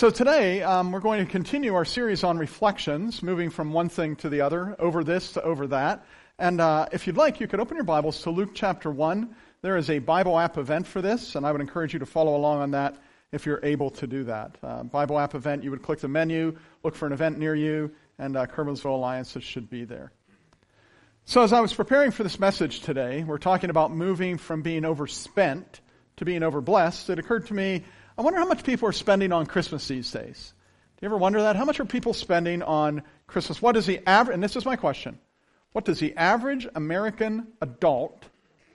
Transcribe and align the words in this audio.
So 0.00 0.08
today, 0.08 0.62
um, 0.62 0.92
we're 0.92 1.00
going 1.00 1.22
to 1.22 1.30
continue 1.30 1.74
our 1.74 1.84
series 1.84 2.24
on 2.24 2.38
reflections, 2.38 3.22
moving 3.22 3.50
from 3.50 3.70
one 3.74 3.90
thing 3.90 4.16
to 4.16 4.30
the 4.30 4.40
other, 4.40 4.74
over 4.78 5.04
this 5.04 5.32
to 5.32 5.42
over 5.42 5.66
that. 5.66 6.06
And 6.38 6.58
uh, 6.58 6.86
if 6.90 7.06
you'd 7.06 7.18
like, 7.18 7.38
you 7.38 7.46
could 7.46 7.60
open 7.60 7.76
your 7.76 7.84
Bibles 7.84 8.22
to 8.22 8.30
Luke 8.30 8.52
chapter 8.54 8.90
1. 8.90 9.36
There 9.60 9.76
is 9.76 9.90
a 9.90 9.98
Bible 9.98 10.38
app 10.38 10.56
event 10.56 10.86
for 10.86 11.02
this, 11.02 11.34
and 11.34 11.44
I 11.44 11.52
would 11.52 11.60
encourage 11.60 11.92
you 11.92 11.98
to 11.98 12.06
follow 12.06 12.34
along 12.34 12.62
on 12.62 12.70
that 12.70 12.96
if 13.30 13.44
you're 13.44 13.60
able 13.62 13.90
to 13.90 14.06
do 14.06 14.24
that. 14.24 14.56
Uh, 14.62 14.84
Bible 14.84 15.18
app 15.18 15.34
event, 15.34 15.64
you 15.64 15.70
would 15.70 15.82
click 15.82 15.98
the 15.98 16.08
menu, 16.08 16.56
look 16.82 16.94
for 16.94 17.06
an 17.06 17.12
event 17.12 17.38
near 17.38 17.54
you, 17.54 17.90
and 18.18 18.38
uh, 18.38 18.46
Curwensville 18.46 18.94
Alliance 18.94 19.36
should 19.40 19.68
be 19.68 19.84
there. 19.84 20.12
So 21.26 21.42
as 21.42 21.52
I 21.52 21.60
was 21.60 21.74
preparing 21.74 22.10
for 22.10 22.22
this 22.22 22.40
message 22.40 22.80
today, 22.80 23.22
we're 23.22 23.36
talking 23.36 23.68
about 23.68 23.92
moving 23.92 24.38
from 24.38 24.62
being 24.62 24.86
overspent 24.86 25.82
to 26.16 26.24
being 26.24 26.40
overblessed. 26.40 27.10
It 27.10 27.18
occurred 27.18 27.48
to 27.48 27.54
me 27.54 27.84
I 28.20 28.22
wonder 28.22 28.38
how 28.38 28.44
much 28.44 28.64
people 28.64 28.86
are 28.86 28.92
spending 28.92 29.32
on 29.32 29.46
Christmas 29.46 29.88
these 29.88 30.12
days. 30.12 30.52
Do 30.52 30.98
you 31.00 31.08
ever 31.08 31.16
wonder 31.16 31.40
that? 31.40 31.56
How 31.56 31.64
much 31.64 31.80
are 31.80 31.86
people 31.86 32.12
spending 32.12 32.62
on 32.62 33.02
Christmas? 33.26 33.62
What 33.62 33.78
is 33.78 33.86
the 33.86 34.06
average, 34.06 34.34
and 34.34 34.42
this 34.42 34.56
is 34.56 34.66
my 34.66 34.76
question, 34.76 35.18
what 35.72 35.86
does 35.86 36.00
the 36.00 36.14
average 36.18 36.68
American 36.74 37.46
adult 37.62 38.22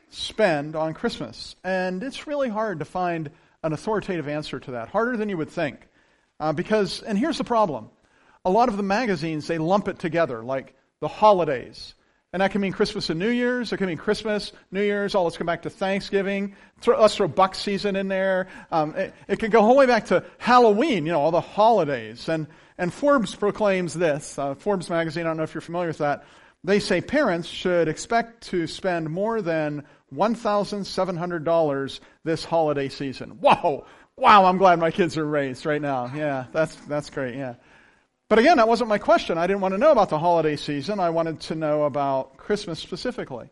spend 0.09 0.76
on 0.76 0.95
Christmas? 0.95 1.55
And 1.63 2.02
it's 2.02 2.26
really 2.26 2.50
hard 2.50 2.80
to 2.80 2.86
find 2.86 3.30
an 3.62 3.72
authoritative 3.72 4.27
answer 4.27 4.59
to 4.62 4.72
that, 4.72 4.88
harder 4.89 5.16
than 5.16 5.30
you 5.30 5.38
would 5.38 5.52
think. 5.52 5.77
Uh, 6.39 6.52
because, 6.52 7.03
and 7.03 7.16
here's 7.16 7.38
the 7.38 7.44
problem 7.44 7.91
a 8.45 8.50
lot 8.50 8.67
of 8.67 8.77
the 8.77 8.84
magazines, 8.84 9.45
they 9.45 9.59
lump 9.59 9.88
it 9.88 10.00
together, 10.00 10.41
like 10.41 10.73
the 11.02 11.08
holidays, 11.08 11.94
and 12.35 12.41
that 12.41 12.52
can 12.52 12.59
mean 12.59 12.73
Christmas 12.73 13.09
and 13.09 13.17
New 13.17 13.30
Year's. 13.30 13.71
It 13.71 13.77
can 13.77 13.88
mean 13.88 13.95
Christmas, 13.95 14.52
New 14.70 14.81
Year's. 14.81 15.16
Oh, 15.16 15.23
let's 15.23 15.38
come 15.38 15.48
back 15.48 15.62
to 15.62 15.70
Thanksgiving. 15.70 16.53
Throw, 16.81 16.99
let's 16.99 17.16
throw 17.16 17.30
buck 17.30 17.55
season 17.55 17.95
in 17.95 18.09
there. 18.09 18.49
Um, 18.73 18.94
it, 18.94 19.13
it, 19.30 19.39
can 19.39 19.52
go 19.52 19.61
all 19.61 19.70
the 19.70 19.75
way 19.75 19.85
back 19.85 20.08
to 20.08 20.21
Halloween, 20.38 21.05
you 21.05 21.13
know, 21.13 21.21
all 21.21 21.31
the 21.31 21.39
holidays. 21.39 22.27
And, 22.27 22.48
and 22.77 22.94
Forbes 22.94 23.34
proclaims 23.34 23.94
this. 23.94 24.38
Uh, 24.38 24.53
Forbes 24.53 24.89
magazine, 24.89 25.25
I 25.25 25.30
don't 25.30 25.38
know 25.38 25.44
if 25.44 25.53
you're 25.53 25.61
familiar 25.61 25.88
with 25.88 26.00
that. 26.00 26.25
They 26.61 26.81
say 26.81 27.00
parents 27.00 27.47
should 27.47 27.88
expect 27.88 28.42
to 28.47 28.67
spend 28.67 29.09
more 29.09 29.42
than 29.42 29.86
$1,700 30.14 31.99
this 32.25 32.44
holiday 32.44 32.89
season. 32.89 33.30
Whoa! 33.39 33.86
Wow, 34.17 34.44
I'm 34.44 34.58
glad 34.58 34.80
my 34.80 34.92
kids 34.92 35.17
are 35.17 35.25
raised 35.25 35.66
right 35.66 35.81
now. 35.81 36.11
Yeah, 36.14 36.47
that's, 36.52 36.75
that's 36.88 37.09
great, 37.09 37.36
yeah. 37.36 37.55
But 38.28 38.40
again, 38.40 38.58
that 38.58 38.68
wasn't 38.68 38.90
my 38.90 38.98
question. 38.98 39.38
I 39.38 39.45
didn't 39.45 39.62
want 39.62 39.73
to 39.73 39.78
know 39.78 39.92
about 39.92 40.09
the 40.09 40.18
holiday 40.18 40.56
season. 40.56 41.00
I 41.00 41.12
wanted 41.12 41.42
to 41.42 41.56
know 41.56 41.84
about 41.84 42.38
Christmas 42.38 42.80
specifically. 42.80 43.50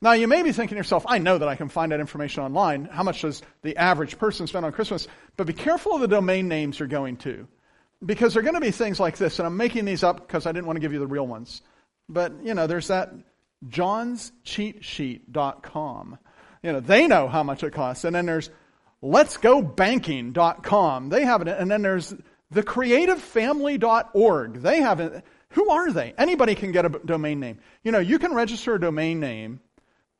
Now, 0.00 0.12
you 0.12 0.28
may 0.28 0.42
be 0.42 0.52
thinking 0.52 0.76
to 0.76 0.80
yourself, 0.80 1.04
I 1.08 1.18
know 1.18 1.38
that 1.38 1.48
I 1.48 1.56
can 1.56 1.68
find 1.68 1.90
that 1.90 2.00
information 2.00 2.42
online. 2.42 2.84
How 2.84 3.02
much 3.02 3.22
does 3.22 3.42
the 3.62 3.76
average 3.76 4.18
person 4.18 4.46
spend 4.46 4.66
on 4.66 4.72
Christmas? 4.72 5.08
But 5.36 5.46
be 5.46 5.52
careful 5.52 5.94
of 5.94 6.00
the 6.00 6.08
domain 6.08 6.46
names 6.46 6.78
you're 6.78 6.88
going 6.88 7.16
to. 7.18 7.48
Because 8.04 8.34
there 8.34 8.40
are 8.40 8.44
going 8.44 8.54
to 8.54 8.60
be 8.60 8.70
things 8.70 9.00
like 9.00 9.16
this, 9.16 9.38
and 9.38 9.46
I'm 9.46 9.56
making 9.56 9.86
these 9.86 10.04
up 10.04 10.26
because 10.26 10.46
I 10.46 10.52
didn't 10.52 10.66
want 10.66 10.76
to 10.76 10.80
give 10.80 10.92
you 10.92 10.98
the 10.98 11.06
real 11.06 11.26
ones. 11.26 11.62
But, 12.08 12.32
you 12.44 12.54
know, 12.54 12.66
there's 12.66 12.88
that 12.88 13.12
johnscheatsheet.com. 13.66 16.18
You 16.62 16.72
know, 16.72 16.80
they 16.80 17.06
know 17.06 17.28
how 17.28 17.42
much 17.42 17.64
it 17.64 17.72
costs. 17.72 18.04
And 18.04 18.14
then 18.14 18.26
there's 18.26 18.50
letsgobanking.com. 19.02 21.08
They 21.08 21.24
have 21.24 21.40
it. 21.42 21.48
And 21.48 21.70
then 21.70 21.82
there's 21.82 22.14
thecreativefamily.org. 22.54 24.54
They 24.54 24.80
haven't, 24.80 25.24
who 25.50 25.70
are 25.70 25.92
they? 25.92 26.14
Anybody 26.18 26.54
can 26.54 26.72
get 26.72 26.84
a 26.84 26.88
domain 26.88 27.40
name. 27.40 27.58
You 27.82 27.92
know, 27.92 27.98
you 27.98 28.18
can 28.18 28.34
register 28.34 28.74
a 28.74 28.80
domain 28.80 29.20
name 29.20 29.60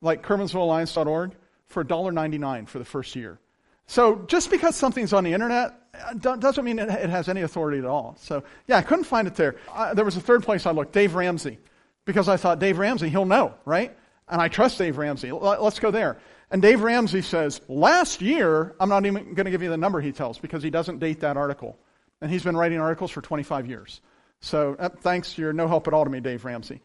like 0.01 0.23
CurwensvilleAlliance.org 0.23 1.33
for 1.67 1.85
$1.99 1.85 2.69
for 2.69 2.79
the 2.79 2.85
first 2.85 3.17
year. 3.17 3.39
So 3.87 4.25
just 4.27 4.51
because 4.51 4.77
something's 4.77 5.13
on 5.13 5.25
the 5.25 5.33
internet 5.33 5.73
uh, 5.95 6.37
doesn't 6.37 6.65
mean 6.65 6.79
it 6.79 7.11
has 7.11 7.29
any 7.29 7.43
authority 7.43 7.79
at 7.79 7.85
all. 7.85 8.17
So 8.19 8.43
yeah, 8.67 8.79
I 8.79 8.83
couldn't 8.83 9.05
find 9.05 9.29
it 9.29 9.35
there. 9.35 9.57
Uh, 9.73 9.95
there 9.95 10.05
was 10.05 10.17
a 10.17 10.21
third 10.21 10.43
place 10.43 10.67
I 10.67 10.71
looked, 10.71 10.93
Dave 10.93 11.15
Ramsey, 11.15 11.59
because 12.05 12.29
I 12.29 12.37
thought 12.37 12.59
Dave 12.59 12.79
Ramsey, 12.79 13.09
he'll 13.09 13.27
know, 13.27 13.55
right? 13.65 13.97
And 14.29 14.41
I 14.41 14.49
trust 14.49 14.79
Dave 14.79 14.97
Ramsey. 14.97 15.33
Let's 15.33 15.79
go 15.79 15.91
there. 15.91 16.19
And 16.51 16.63
Dave 16.63 16.83
Ramsey 16.83 17.21
says, 17.21 17.61
last 17.69 18.23
year, 18.23 18.75
I'm 18.81 18.89
not 18.89 19.05
even 19.07 19.35
going 19.35 19.45
to 19.45 19.51
give 19.51 19.63
you 19.63 19.71
the 19.71 19.77
number 19.77 20.01
he 20.01 20.13
tells 20.13 20.39
because 20.39 20.63
he 20.63 20.71
doesn't 20.71 20.99
date 20.99 21.21
that 21.21 21.37
article. 21.37 21.79
And 22.25 22.33
he's 22.33 22.43
been 22.43 22.57
writing 22.57 22.81
articles 22.81 23.11
for 23.11 23.21
25 23.21 23.67
years. 23.67 24.01
So 24.41 24.77
uh, 24.79 24.89
thanks, 24.89 25.37
you're 25.37 25.53
no 25.53 25.69
help 25.69 25.87
at 25.89 25.93
all 25.93 26.05
to 26.05 26.11
me, 26.11 26.21
Dave 26.21 26.47
Ramsey. 26.47 26.77
And 26.77 26.81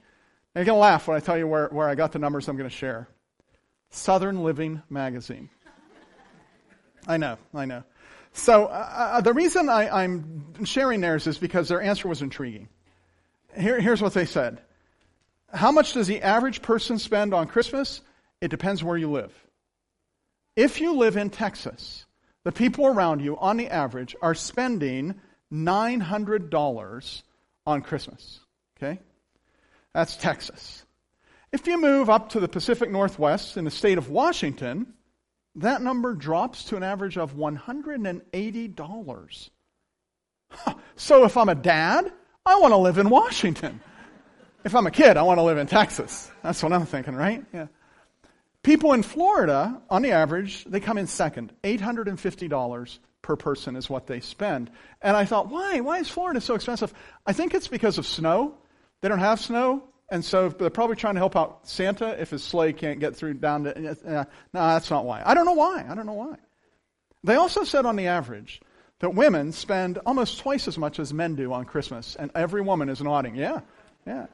you're 0.54 0.66
going 0.66 0.76
to 0.76 0.82
laugh 0.82 1.08
when 1.08 1.16
I 1.16 1.22
tell 1.22 1.38
you 1.38 1.48
where, 1.48 1.70
where 1.70 1.88
I 1.88 1.96
got 1.96 2.12
the 2.12 2.20
numbers 2.20 2.50
I'm 2.50 2.58
going 2.58 2.70
to 2.70 2.76
share. 2.76 3.08
Southern 3.90 4.44
Living 4.44 4.82
Magazine. 4.90 5.50
I 7.08 7.16
know, 7.16 7.38
I 7.54 7.64
know. 7.64 7.84
So 8.34 8.66
uh, 8.66 8.68
uh 9.00 9.22
the 9.22 9.32
reason 9.32 9.70
I, 9.70 10.04
am 10.04 10.66
sharing 10.66 11.00
theirs 11.00 11.26
is 11.26 11.38
because 11.38 11.70
their 11.70 11.82
answer 11.82 12.10
was 12.10 12.22
intriguing. 12.22 12.68
Here, 13.58 13.80
here's 13.80 14.02
what 14.02 14.14
they 14.14 14.26
said. 14.26 14.60
How 15.54 15.72
much 15.72 15.94
does 15.94 16.08
the 16.08 16.22
average 16.22 16.62
person 16.62 17.00
spend 17.00 17.34
on 17.34 17.48
Christmas? 17.48 18.02
It 18.42 18.50
depends 18.50 18.84
where 18.84 18.98
you 18.98 19.10
live. 19.10 19.34
If 20.58 20.82
you 20.82 20.98
live 20.98 21.16
in 21.16 21.30
Texas, 21.30 22.06
the 22.44 22.52
people 22.52 22.88
around 22.88 23.22
you, 23.22 23.38
on 23.38 23.56
the 23.56 23.70
average, 23.70 24.18
are 24.22 24.36
spending 24.36 25.16
$900 25.54 27.22
on 27.66 27.82
Christmas. 27.82 28.40
Okay? 28.78 29.00
That's 29.94 30.16
Texas. 30.16 30.86
If 31.52 31.68
you 31.68 31.82
move 31.82 32.10
up 32.10 32.30
to 32.30 32.40
the 32.40 32.48
Pacific 32.48 32.92
Northwest 32.92 33.58
in 33.58 33.66
the 33.66 33.72
state 33.72 33.98
of 33.98 34.10
Washington, 34.10 34.94
that 35.56 35.82
number 35.82 36.14
drops 36.14 36.66
to 36.66 36.78
an 36.78 36.84
average 36.84 37.18
of 37.18 37.36
$180. 37.36 39.50
So 40.96 41.24
if 41.24 41.38
I'm 41.38 41.48
a 41.48 41.56
dad, 41.56 42.12
I 42.46 42.60
want 42.60 42.74
to 42.74 42.78
live 42.78 42.98
in 42.98 43.10
Washington. 43.10 43.80
If 44.66 44.76
I'm 44.76 44.86
a 44.86 44.92
kid, 44.92 45.16
I 45.16 45.22
want 45.22 45.38
to 45.38 45.44
live 45.44 45.58
in 45.58 45.66
Texas. 45.66 46.30
That's 46.44 46.62
what 46.62 46.74
I'm 46.74 46.86
thinking, 46.86 47.16
right? 47.16 47.46
Yeah. 47.54 47.68
People 48.64 48.94
in 48.94 49.04
Florida, 49.04 49.82
on 49.90 50.02
the 50.02 50.12
average, 50.12 50.66
they 50.66 50.80
come 50.80 50.98
in 50.98 51.08
second. 51.08 51.54
$850 51.64 53.00
per 53.22 53.36
person 53.36 53.76
is 53.76 53.90
what 53.90 54.08
they 54.08 54.20
spend. 54.20 54.70
And 55.02 55.16
I 55.16 55.26
thought, 55.26 55.50
why? 55.50 55.80
Why 55.80 56.00
is 56.00 56.10
Florida 56.10 56.42
so 56.42 56.56
expensive? 56.56 56.94
I 57.26 57.34
think 57.34 57.54
it's 57.54 57.68
because 57.68 57.98
of 57.98 58.06
snow. 58.06 58.56
They 59.02 59.08
don't 59.08 59.20
have 59.20 59.40
snow. 59.40 59.84
And 60.12 60.26
so 60.26 60.50
they're 60.50 60.70
probably 60.70 60.96
trying 60.96 61.14
to 61.14 61.20
help 61.20 61.36
out 61.36 61.68
Santa 61.68 62.20
if 62.20 62.32
his 62.32 62.44
sleigh 62.44 62.74
can't 62.74 63.00
get 63.00 63.16
through 63.16 63.36
down 63.36 63.66
to. 63.66 63.90
Uh, 63.90 64.24
no, 64.54 64.68
that's 64.68 64.90
not 64.90 65.06
why. 65.06 65.22
I 65.24 65.34
don't 65.34 65.46
know 65.46 65.54
why. 65.54 65.86
I 65.88 65.96
don't 65.96 66.06
know 66.06 66.14
why. 66.14 66.36
They 67.24 67.36
also 67.36 67.64
said 67.64 67.86
on 67.86 67.96
the 67.96 68.08
average 68.08 68.62
that 69.00 69.14
women 69.14 69.52
spend 69.52 70.00
almost 70.06 70.40
twice 70.40 70.68
as 70.68 70.78
much 70.78 71.00
as 71.00 71.14
men 71.14 71.36
do 71.36 71.54
on 71.54 71.66
Christmas. 71.66 72.16
And 72.16 72.32
every 72.34 72.62
woman 72.62 72.90
is 72.90 73.02
nodding. 73.02 73.36
Yeah, 73.36 73.62
yeah. 74.06 74.28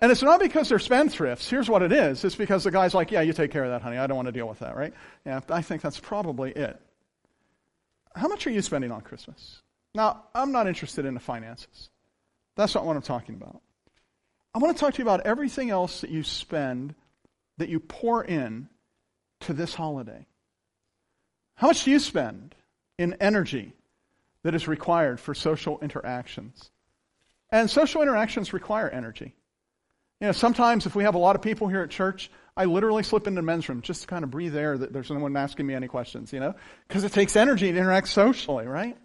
And 0.00 0.12
it's 0.12 0.22
not 0.22 0.40
because 0.40 0.68
they're 0.68 0.78
spendthrifts. 0.78 1.48
Here's 1.48 1.70
what 1.70 1.82
it 1.82 1.90
is. 1.90 2.22
It's 2.24 2.34
because 2.34 2.64
the 2.64 2.70
guy's 2.70 2.94
like, 2.94 3.10
yeah, 3.10 3.22
you 3.22 3.32
take 3.32 3.50
care 3.50 3.64
of 3.64 3.70
that, 3.70 3.82
honey. 3.82 3.96
I 3.96 4.06
don't 4.06 4.16
want 4.16 4.26
to 4.26 4.32
deal 4.32 4.48
with 4.48 4.58
that, 4.58 4.76
right? 4.76 4.92
Yeah, 5.24 5.40
I 5.48 5.62
think 5.62 5.80
that's 5.80 5.98
probably 5.98 6.52
it. 6.52 6.80
How 8.14 8.28
much 8.28 8.46
are 8.46 8.50
you 8.50 8.62
spending 8.62 8.92
on 8.92 9.00
Christmas? 9.00 9.62
Now, 9.94 10.24
I'm 10.34 10.52
not 10.52 10.66
interested 10.66 11.06
in 11.06 11.14
the 11.14 11.20
finances. 11.20 11.90
That's 12.56 12.74
not 12.74 12.84
what 12.84 12.96
I'm 12.96 13.02
talking 13.02 13.34
about. 13.34 13.60
I 14.54 14.58
want 14.58 14.76
to 14.76 14.80
talk 14.80 14.94
to 14.94 14.98
you 14.98 15.04
about 15.04 15.26
everything 15.26 15.70
else 15.70 16.00
that 16.00 16.10
you 16.10 16.22
spend, 16.22 16.94
that 17.58 17.68
you 17.68 17.78
pour 17.78 18.24
in 18.24 18.68
to 19.40 19.52
this 19.52 19.74
holiday. 19.74 20.26
How 21.56 21.68
much 21.68 21.84
do 21.84 21.90
you 21.90 21.98
spend 21.98 22.54
in 22.98 23.16
energy 23.20 23.74
that 24.42 24.54
is 24.54 24.66
required 24.66 25.20
for 25.20 25.34
social 25.34 25.78
interactions? 25.80 26.70
And 27.50 27.70
social 27.70 28.02
interactions 28.02 28.52
require 28.52 28.88
energy. 28.88 29.35
You 30.20 30.28
know, 30.28 30.32
sometimes 30.32 30.86
if 30.86 30.94
we 30.94 31.04
have 31.04 31.14
a 31.14 31.18
lot 31.18 31.36
of 31.36 31.42
people 31.42 31.68
here 31.68 31.82
at 31.82 31.90
church, 31.90 32.30
I 32.56 32.64
literally 32.64 33.02
slip 33.02 33.26
into 33.26 33.40
the 33.40 33.42
men's 33.42 33.68
room 33.68 33.82
just 33.82 34.02
to 34.02 34.06
kind 34.06 34.24
of 34.24 34.30
breathe 34.30 34.56
air 34.56 34.78
that 34.78 34.92
there's 34.92 35.10
no 35.10 35.18
one 35.18 35.36
asking 35.36 35.66
me 35.66 35.74
any 35.74 35.88
questions, 35.88 36.32
you 36.32 36.40
know? 36.40 36.54
Because 36.88 37.04
it 37.04 37.12
takes 37.12 37.36
energy 37.36 37.70
to 37.70 37.78
interact 37.78 38.08
socially, 38.08 38.66
right? 38.66 38.96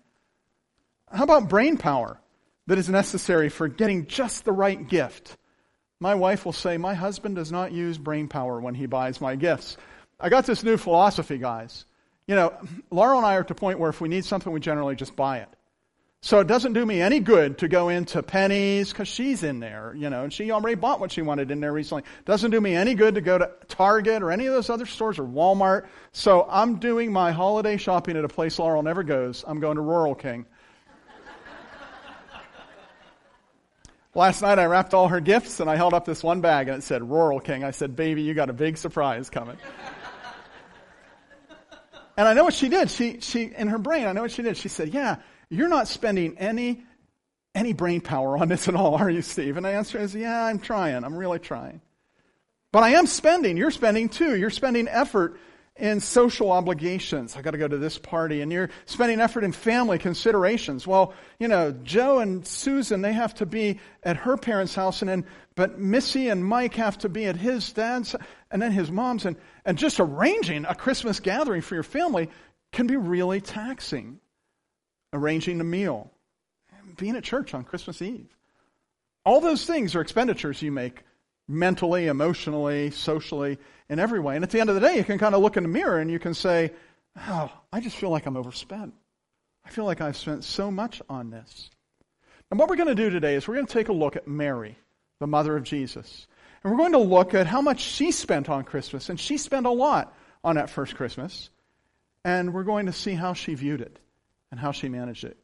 How 1.11 1.25
about 1.25 1.50
brain 1.50 1.77
power 1.77 2.18
that 2.68 2.77
is 2.77 2.88
necessary 2.88 3.50
for 3.50 3.68
getting 3.68 4.07
just 4.07 4.45
the 4.45 4.53
right 4.53 4.88
gift? 4.88 5.36
My 6.00 6.15
wife 6.15 6.45
will 6.45 6.53
say, 6.53 6.77
My 6.77 6.94
husband 6.94 7.36
does 7.36 7.51
not 7.51 7.74
use 7.74 7.97
brain 7.97 8.30
power 8.30 8.62
when 8.62 8.74
he 8.74 8.86
buys 8.86 9.19
my 9.19 9.36
gifts. 9.36 9.75
I 10.18 10.30
got 10.30 10.45
this 10.45 10.63
new 10.63 10.77
philosophy, 10.77 11.38
guys. 11.38 11.86
You 12.27 12.36
know, 12.36 12.53
Laura 12.89 13.18
and 13.18 13.25
I 13.25 13.36
are 13.36 13.41
at 13.41 13.50
the 13.50 13.56
point 13.56 13.80
where 13.80 13.89
if 13.89 14.00
we 14.00 14.07
need 14.07 14.24
something, 14.24 14.53
we 14.53 14.62
generally 14.62 14.95
just 14.95 15.15
buy 15.18 15.39
it. 15.39 15.50
So 16.23 16.39
it 16.39 16.45
doesn't 16.45 16.73
do 16.73 16.85
me 16.85 17.01
any 17.01 17.19
good 17.19 17.57
to 17.59 17.68
go 17.68 17.89
into 17.89 18.21
Penney's 18.21 18.91
because 18.91 19.07
she's 19.07 19.41
in 19.41 19.59
there, 19.59 19.95
you 19.97 20.12
know, 20.12 20.23
and 20.23 20.31
she 20.31 20.51
already 20.51 20.75
bought 20.75 21.00
what 21.00 21.12
she 21.12 21.23
wanted 21.23 21.50
in 21.50 21.62
there 21.62 21.73
recently. 21.73 22.03
Doesn't 22.25 22.51
do 22.51 22.62
me 22.62 22.75
any 22.75 22.94
good 22.94 23.15
to 23.15 23.21
go 23.21 23.39
to 23.39 23.50
Target 23.68 24.21
or 24.21 24.29
any 24.29 24.45
of 24.45 24.53
those 24.53 24.69
other 24.69 24.85
stores 24.85 25.18
or 25.18 25.23
Walmart. 25.23 25.88
So 26.12 26.45
I'm 26.47 26.77
doing 26.77 27.12
my 27.12 27.31
holiday 27.31 27.77
shopping 27.77 28.18
at 28.18 28.23
a 28.23 28.27
place 28.27 28.59
Laurel 28.59 28.83
never 28.83 29.01
goes. 29.01 29.44
I'm 29.47 29.59
going 29.59 29.77
to 29.77 29.81
Rural 29.81 30.13
King. 30.13 30.45
Last 34.13 34.44
night 34.44 34.59
I 34.59 34.65
wrapped 34.65 34.94
all 34.94 35.07
her 35.07 35.21
gifts 35.21 35.59
and 35.59 35.71
I 35.71 35.75
held 35.75 35.95
up 35.95 36.06
this 36.06 36.21
one 36.21 36.39
bag 36.39 36.67
and 36.67 36.77
it 36.77 36.83
said 36.83 37.09
Rural 37.09 37.39
King. 37.39 37.63
I 37.63 37.71
said, 37.71 37.95
baby, 37.95 38.21
you 38.21 38.35
got 38.35 38.51
a 38.51 38.53
big 38.53 38.77
surprise 38.77 39.31
coming. 39.31 39.57
and 42.15 42.27
I 42.27 42.35
know 42.35 42.44
what 42.44 42.53
she 42.53 42.69
did. 42.69 42.91
She, 42.91 43.21
she, 43.21 43.45
in 43.45 43.69
her 43.69 43.79
brain, 43.79 44.06
I 44.06 44.12
know 44.12 44.21
what 44.21 44.31
she 44.31 44.44
did. 44.44 44.56
She 44.56 44.69
said, 44.69 44.94
yeah, 44.94 45.15
You're 45.51 45.68
not 45.68 45.89
spending 45.89 46.38
any, 46.38 46.81
any 47.53 47.74
brain 47.74 48.00
power 48.00 48.38
on 48.38 48.48
this 48.48 48.69
at 48.69 48.74
all, 48.74 48.95
are 48.95 49.09
you, 49.09 49.21
Steve? 49.21 49.57
And 49.57 49.65
the 49.65 49.69
answer 49.69 50.00
is, 50.00 50.15
yeah, 50.15 50.45
I'm 50.45 50.59
trying. 50.59 51.03
I'm 51.03 51.15
really 51.15 51.39
trying. 51.39 51.81
But 52.71 52.83
I 52.83 52.92
am 52.92 53.06
spending. 53.06 53.57
You're 53.57 53.69
spending 53.69 54.07
too. 54.07 54.38
You're 54.38 54.50
spending 54.50 54.88
effort 54.88 55.38
in 55.75 56.00
social 56.00 56.53
obligations. 56.53 57.36
I 57.36 57.42
got 57.42 57.51
to 57.51 57.57
go 57.57 57.68
to 57.68 57.77
this 57.77 57.98
party. 57.98 58.39
And 58.39 58.50
you're 58.50 58.69
spending 58.86 59.19
effort 59.19 59.44
in 59.44 59.51
family 59.51 60.00
considerations. 60.00 60.88
Well, 60.88 61.13
you 61.38 61.50
know, 61.50 61.74
Joe 61.83 62.19
and 62.19 62.48
Susan, 62.48 63.01
they 63.01 63.12
have 63.12 63.33
to 63.36 63.45
be 63.45 63.81
at 64.03 64.15
her 64.15 64.38
parents' 64.38 64.74
house, 64.74 65.01
and 65.01 65.09
then, 65.09 65.25
but 65.56 65.80
Missy 65.80 66.30
and 66.30 66.45
Mike 66.45 66.75
have 66.75 66.98
to 67.00 67.09
be 67.09 67.25
at 67.25 67.36
his 67.36 67.74
dad's, 67.74 68.15
and 68.51 68.62
then 68.62 68.71
his 68.71 68.89
mom's. 68.89 69.25
And, 69.25 69.36
and 69.65 69.77
just 69.77 70.00
arranging 70.00 70.63
a 70.63 70.75
Christmas 70.75 71.19
gathering 71.19 71.62
for 71.62 71.74
your 71.74 71.83
family 71.83 72.30
can 72.71 72.88
be 72.88 72.95
really 72.95 73.42
taxing. 73.42 74.21
Arranging 75.13 75.60
a 75.60 75.63
meal, 75.66 76.12
being 76.98 77.16
at 77.16 77.24
church 77.24 77.54
on 77.54 77.63
Christmas 77.63 78.02
Eve. 78.02 78.30
All 79.25 79.42
those 79.42 79.66
things 79.66 79.96
are 79.96 80.02
expenditures 80.02 80.62
you 80.62 80.72
make 80.72 81.04
mentally, 81.48 82.08
emotionally, 82.08 82.92
socially, 82.92 83.58
in 83.90 84.00
every 84.00 84.19
way. 84.19 84.36
And 84.36 84.44
at 84.44 84.52
the 84.52 84.60
end 84.60 84.69
of 84.69 84.75
the 84.75 84.81
day, 84.81 84.96
you 84.96 85.04
can 85.04 85.19
kind 85.19 85.36
of 85.36 85.42
look 85.42 85.58
in 85.58 85.63
the 85.63 85.69
mirror 85.69 86.00
and 86.00 86.10
you 86.10 86.19
can 86.19 86.34
say, 86.34 86.72
Oh, 87.28 87.52
I 87.74 87.81
just 87.81 87.98
feel 87.98 88.10
like 88.10 88.25
I'm 88.25 88.38
overspent. 88.38 88.94
I 89.66 89.69
feel 89.69 89.86
like 89.86 90.02
I've 90.02 90.18
spent 90.18 90.44
so 90.44 90.72
much 90.72 91.02
on 91.10 91.30
this. 91.30 91.69
And 92.50 92.60
what 92.60 92.69
we're 92.69 92.78
going 92.78 92.88
to 92.88 92.96
do 92.96 93.10
today 93.10 93.36
is 93.36 93.48
we're 93.48 93.56
going 93.56 93.68
to 93.68 93.74
take 93.74 93.90
a 93.90 93.94
look 93.94 94.16
at 94.16 94.28
Mary, 94.28 94.78
the 95.19 95.28
mother 95.28 95.56
of 95.56 95.63
Jesus. 95.63 96.28
And 96.63 96.72
we're 96.72 96.78
going 96.78 96.94
to 96.94 97.00
look 97.00 97.34
at 97.34 97.48
how 97.48 97.62
much 97.62 97.81
she 97.81 98.12
spent 98.12 98.50
on 98.50 98.63
Christmas. 98.63 99.10
And 99.10 99.19
she 99.19 99.38
spent 99.38 99.66
a 99.66 99.72
lot 99.72 100.16
on 100.44 100.56
that 100.56 100.69
first 100.69 100.96
Christmas. 100.96 101.50
And 102.24 102.54
we're 102.54 102.63
going 102.63 102.86
to 102.86 102.94
see 102.94 103.13
how 103.13 103.34
she 103.34 103.56
viewed 103.56 103.81
it 103.81 104.00
and 104.51 104.59
how 104.59 104.71
she 104.71 104.89
managed 104.89 105.24
it. 105.24 105.38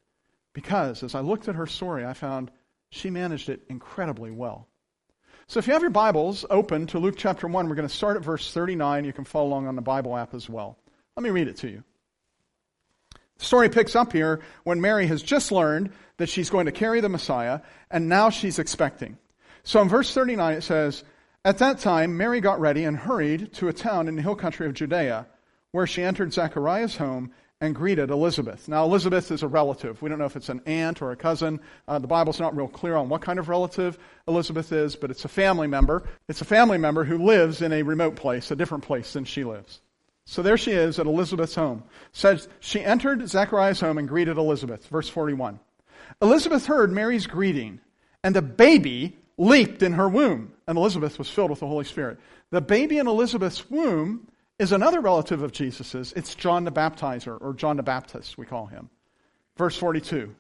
Because 0.54 1.04
as 1.04 1.16
I 1.16 1.22
looked 1.22 1.48
at 1.48 1.56
her 1.56 1.68
story, 1.68 2.06
I 2.06 2.14
found 2.14 2.52
she 2.90 3.10
managed 3.10 3.50
it 3.50 3.62
incredibly 3.70 4.32
well. 4.32 4.68
So 5.48 5.60
if 5.60 5.68
you 5.68 5.74
have 5.74 5.82
your 5.82 5.92
Bibles 5.92 6.46
open 6.50 6.88
to 6.88 7.00
Luke 7.00 7.16
chapter 7.18 7.48
1, 7.48 7.70
we're 7.70 7.76
going 7.76 7.88
to 7.88 7.94
start 7.94 8.18
at 8.18 8.24
verse 8.24 8.54
39. 8.54 9.06
You 9.06 9.14
can 9.14 9.24
follow 9.24 9.48
along 9.48 9.68
on 9.68 9.76
the 9.76 9.82
Bible 9.82 10.16
app 10.18 10.34
as 10.34 10.50
well. 10.50 10.78
Let 11.16 11.24
me 11.24 11.30
read 11.30 11.48
it 11.48 11.58
to 11.58 11.70
you. 11.70 11.84
The 13.38 13.46
story 13.46 13.70
picks 13.70 13.96
up 13.96 14.12
here 14.12 14.42
when 14.64 14.82
Mary 14.82 15.08
has 15.08 15.22
just 15.22 15.52
learned 15.52 15.92
that 16.18 16.28
she's 16.28 16.50
going 16.50 16.66
to 16.66 16.72
carry 16.72 17.02
the 17.02 17.10
Messiah, 17.10 17.62
and 17.92 18.10
now 18.10 18.30
she's 18.30 18.60
expecting. 18.60 19.18
So 19.64 19.82
in 19.82 19.90
verse 19.90 20.14
39 20.14 20.56
it 20.56 20.62
says, 20.62 21.04
At 21.46 21.60
that 21.60 21.80
time 21.80 22.18
Mary 22.18 22.42
got 22.42 22.60
ready 22.60 22.84
and 22.84 22.98
hurried 22.98 23.54
to 23.54 23.68
a 23.68 23.74
town 23.74 24.08
in 24.08 24.16
the 24.16 24.22
hill 24.22 24.36
country 24.36 24.66
of 24.66 24.74
Judea, 24.74 25.28
where 25.72 25.88
she 25.88 26.04
entered 26.04 26.34
Zechariah's 26.34 26.98
home 26.98 27.32
and 27.60 27.74
greeted 27.74 28.12
Elizabeth. 28.12 28.68
Now, 28.68 28.84
Elizabeth 28.86 29.32
is 29.32 29.42
a 29.42 29.48
relative. 29.48 30.02
We 30.02 30.10
don't 30.10 30.20
know 30.20 30.26
if 30.26 30.36
it's 30.36 30.50
an 30.50 30.62
aunt 30.66 31.02
or 31.02 31.12
a 31.12 31.16
cousin. 31.16 31.60
Uh, 31.88 31.98
the 31.98 32.08
Bible's 32.08 32.40
not 32.40 32.56
real 32.56 32.68
clear 32.68 32.96
on 32.96 33.10
what 33.10 33.22
kind 33.22 33.40
of 33.40 33.50
relative 33.50 33.98
Elizabeth 34.28 34.72
is, 34.72 34.96
but 34.96 35.10
it's 35.10 35.26
a 35.26 35.30
family 35.30 35.68
member. 35.68 36.04
It's 36.28 36.42
a 36.42 36.46
family 36.46 36.78
member 36.78 37.04
who 37.04 37.18
lives 37.18 37.62
in 37.62 37.74
a 37.74 37.82
remote 37.82 38.16
place, 38.16 38.52
a 38.52 38.56
different 38.56 38.84
place 38.84 39.14
than 39.14 39.26
she 39.26 39.44
lives. 39.44 39.82
So 40.26 40.44
there 40.44 40.58
she 40.58 40.72
is 40.72 41.00
at 41.00 41.08
Elizabeth's 41.08 41.56
home. 41.56 41.84
Says 42.12 42.48
she 42.60 42.84
entered 42.84 43.28
Zechariah's 43.28 43.80
home 43.80 43.98
and 43.98 44.08
greeted 44.08 44.38
Elizabeth. 44.38 44.86
Verse 44.88 45.10
41. 45.10 45.60
Elizabeth 46.22 46.66
heard 46.66 46.92
Mary's 46.92 47.28
greeting, 47.28 47.80
and 48.24 48.36
the 48.36 48.42
baby 48.42 49.18
leaped 49.38 49.82
in 49.82 49.94
her 49.94 50.10
womb. 50.10 50.54
And 50.68 50.78
Elizabeth 50.78 51.18
was 51.18 51.30
filled 51.30 51.50
with 51.50 51.62
the 51.62 51.68
Holy 51.68 51.86
Spirit. 51.86 52.20
The 52.52 52.62
baby 52.62 52.98
in 52.98 53.08
Elizabeth's 53.08 53.70
womb 53.70 54.28
is 54.60 54.72
another 54.72 55.02
relative 55.02 55.44
of 55.44 55.52
Jesus's. 55.52 56.14
It's 56.14 56.36
John 56.36 56.64
the 56.64 56.72
Baptizer, 56.72 57.38
or 57.40 57.54
John 57.54 57.78
the 57.78 57.84
Baptist, 57.84 58.38
we 58.38 58.46
call 58.46 58.66
him. 58.66 58.90
Verse 59.56 59.78
42. 59.78 60.36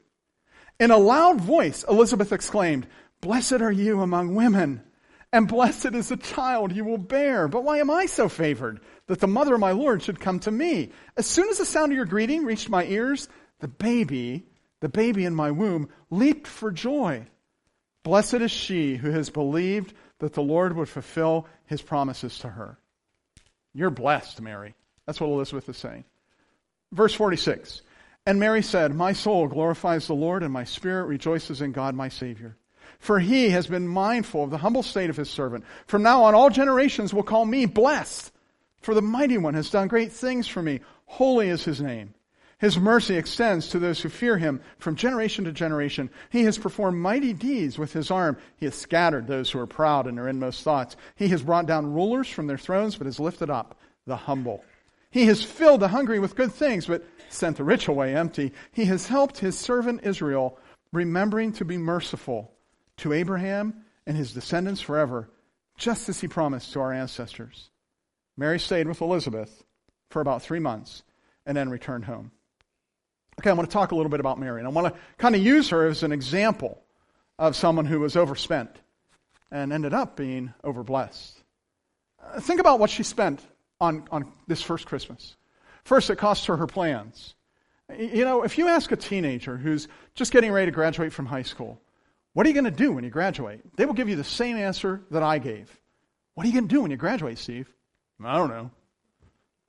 In 0.79 0.91
a 0.91 0.97
loud 0.97 1.41
voice, 1.41 1.83
Elizabeth 1.87 2.31
exclaimed, 2.31 2.87
Blessed 3.21 3.61
are 3.61 3.71
you 3.71 4.01
among 4.01 4.35
women, 4.35 4.83
and 5.31 5.47
blessed 5.47 5.93
is 5.93 6.09
the 6.09 6.17
child 6.17 6.71
you 6.71 6.85
will 6.85 6.97
bear. 6.97 7.47
But 7.47 7.63
why 7.63 7.79
am 7.79 7.91
I 7.91 8.05
so 8.05 8.29
favored 8.29 8.79
that 9.07 9.19
the 9.19 9.27
mother 9.27 9.55
of 9.55 9.59
my 9.59 9.71
Lord 9.71 10.01
should 10.01 10.19
come 10.19 10.39
to 10.41 10.51
me? 10.51 10.91
As 11.15 11.25
soon 11.25 11.49
as 11.49 11.57
the 11.57 11.65
sound 11.65 11.91
of 11.91 11.95
your 11.95 12.05
greeting 12.05 12.45
reached 12.45 12.69
my 12.69 12.85
ears, 12.85 13.27
the 13.59 13.67
baby, 13.67 14.47
the 14.79 14.89
baby 14.89 15.25
in 15.25 15.35
my 15.35 15.51
womb, 15.51 15.89
leaped 16.09 16.47
for 16.47 16.71
joy. 16.71 17.27
Blessed 18.03 18.35
is 18.35 18.51
she 18.51 18.95
who 18.95 19.11
has 19.11 19.29
believed 19.29 19.93
that 20.19 20.33
the 20.33 20.41
Lord 20.41 20.75
would 20.75 20.89
fulfill 20.89 21.47
his 21.65 21.81
promises 21.81 22.39
to 22.39 22.49
her. 22.49 22.79
You're 23.77 23.91
blessed, 23.91 24.41
Mary. 24.41 24.73
That's 25.05 25.21
what 25.21 25.29
Elizabeth 25.29 25.69
is 25.69 25.77
saying. 25.77 26.03
Verse 26.91 27.13
46. 27.13 27.83
And 28.25 28.39
Mary 28.39 28.63
said, 28.63 28.95
My 28.95 29.13
soul 29.13 29.45
glorifies 29.45 30.07
the 30.07 30.15
Lord, 30.15 30.41
and 30.41 30.51
my 30.51 30.63
spirit 30.63 31.05
rejoices 31.05 31.61
in 31.61 31.73
God 31.73 31.93
my 31.93 32.09
Savior. 32.09 32.57
For 32.97 33.19
he 33.19 33.51
has 33.51 33.67
been 33.67 33.87
mindful 33.87 34.43
of 34.43 34.49
the 34.49 34.57
humble 34.57 34.81
state 34.81 35.11
of 35.11 35.15
his 35.15 35.29
servant. 35.29 35.63
From 35.85 36.01
now 36.01 36.23
on, 36.23 36.33
all 36.33 36.49
generations 36.49 37.13
will 37.13 37.21
call 37.21 37.45
me 37.45 37.67
blessed. 37.67 38.31
For 38.81 38.95
the 38.95 39.01
mighty 39.03 39.37
one 39.37 39.53
has 39.53 39.69
done 39.69 39.87
great 39.87 40.11
things 40.11 40.47
for 40.47 40.63
me. 40.63 40.79
Holy 41.05 41.49
is 41.49 41.63
his 41.63 41.79
name. 41.79 42.15
His 42.59 42.79
mercy 42.79 43.15
extends 43.15 43.67
to 43.69 43.79
those 43.79 44.01
who 44.01 44.09
fear 44.09 44.37
him 44.37 44.61
from 44.79 44.95
generation 44.95 45.45
to 45.45 45.51
generation. 45.51 46.09
He 46.31 46.43
has 46.45 46.57
performed 46.57 46.97
mighty 46.97 47.31
deeds 47.31 47.77
with 47.77 47.93
his 47.93 48.09
arm. 48.09 48.37
He 48.55 48.65
has 48.65 48.73
scattered 48.73 49.27
those 49.27 49.51
who 49.51 49.59
are 49.59 49.67
proud 49.67 50.07
in 50.07 50.15
their 50.15 50.27
inmost 50.27 50.63
thoughts. 50.63 50.95
He 51.15 51.27
has 51.27 51.43
brought 51.43 51.67
down 51.67 51.93
rulers 51.93 52.27
from 52.27 52.47
their 52.47 52.57
thrones, 52.57 52.95
but 52.95 53.05
has 53.05 53.19
lifted 53.19 53.51
up 53.51 53.79
the 54.07 54.15
humble. 54.15 54.63
He 55.11 55.27
has 55.27 55.43
filled 55.43 55.81
the 55.81 55.87
hungry 55.87 56.17
with 56.19 56.35
good 56.35 56.51
things, 56.51 56.87
but 56.87 57.05
sent 57.29 57.57
the 57.57 57.63
rich 57.63 57.87
away 57.87 58.15
empty. 58.15 58.53
He 58.71 58.85
has 58.85 59.07
helped 59.07 59.37
his 59.37 59.57
servant 59.57 60.01
Israel, 60.03 60.57
remembering 60.91 61.51
to 61.53 61.65
be 61.65 61.77
merciful 61.77 62.51
to 62.97 63.13
Abraham 63.13 63.85
and 64.07 64.17
his 64.17 64.33
descendants 64.33 64.81
forever, 64.81 65.29
just 65.77 66.09
as 66.09 66.21
he 66.21 66.27
promised 66.27 66.73
to 66.73 66.79
our 66.79 66.91
ancestors. 66.91 67.69
Mary 68.35 68.59
stayed 68.59 68.87
with 68.87 69.01
Elizabeth 69.01 69.63
for 70.09 70.21
about 70.21 70.41
three 70.41 70.59
months 70.59 71.03
and 71.45 71.55
then 71.55 71.69
returned 71.69 72.05
home. 72.05 72.31
Okay, 73.39 73.51
I 73.51 73.53
want 73.53 73.69
to 73.69 73.73
talk 73.73 73.91
a 73.91 73.95
little 73.95 74.09
bit 74.09 74.19
about 74.19 74.39
Mary, 74.39 74.59
and 74.59 74.67
I 74.67 74.71
want 74.71 74.93
to 74.93 74.99
kind 75.17 75.35
of 75.35 75.41
use 75.41 75.69
her 75.69 75.87
as 75.87 76.01
an 76.01 76.11
example 76.11 76.81
of 77.37 77.55
someone 77.55 77.85
who 77.85 77.99
was 77.99 78.15
overspent 78.15 78.71
and 79.51 79.71
ended 79.71 79.93
up 79.93 80.15
being 80.15 80.53
overblessed. 80.63 81.33
Uh, 82.23 82.39
think 82.39 82.59
about 82.59 82.79
what 82.79 82.89
she 82.89 83.03
spent 83.03 83.41
on, 83.79 84.07
on 84.11 84.31
this 84.47 84.61
first 84.61 84.87
Christmas. 84.87 85.35
First, 85.83 86.09
it 86.09 86.17
cost 86.17 86.47
her 86.47 86.57
her 86.57 86.67
plans. 86.67 87.35
You 87.97 88.25
know, 88.25 88.43
if 88.43 88.57
you 88.57 88.67
ask 88.67 88.91
a 88.91 88.97
teenager 88.97 89.55
who's 89.55 89.87
just 90.15 90.33
getting 90.33 90.51
ready 90.51 90.65
to 90.65 90.71
graduate 90.71 91.13
from 91.13 91.25
high 91.25 91.43
school, 91.43 91.79
what 92.33 92.45
are 92.45 92.49
you 92.49 92.55
going 92.55 92.65
to 92.65 92.71
do 92.71 92.91
when 92.91 93.03
you 93.03 93.09
graduate? 93.09 93.61
They 93.77 93.85
will 93.85 93.93
give 93.93 94.09
you 94.09 94.15
the 94.15 94.23
same 94.23 94.57
answer 94.57 95.01
that 95.11 95.23
I 95.23 95.37
gave. 95.37 95.79
What 96.33 96.43
are 96.45 96.47
you 96.47 96.53
going 96.53 96.67
to 96.67 96.75
do 96.75 96.81
when 96.81 96.91
you 96.91 96.97
graduate, 96.97 97.37
Steve? 97.37 97.71
I 98.23 98.35
don't 98.35 98.49
know. 98.49 98.71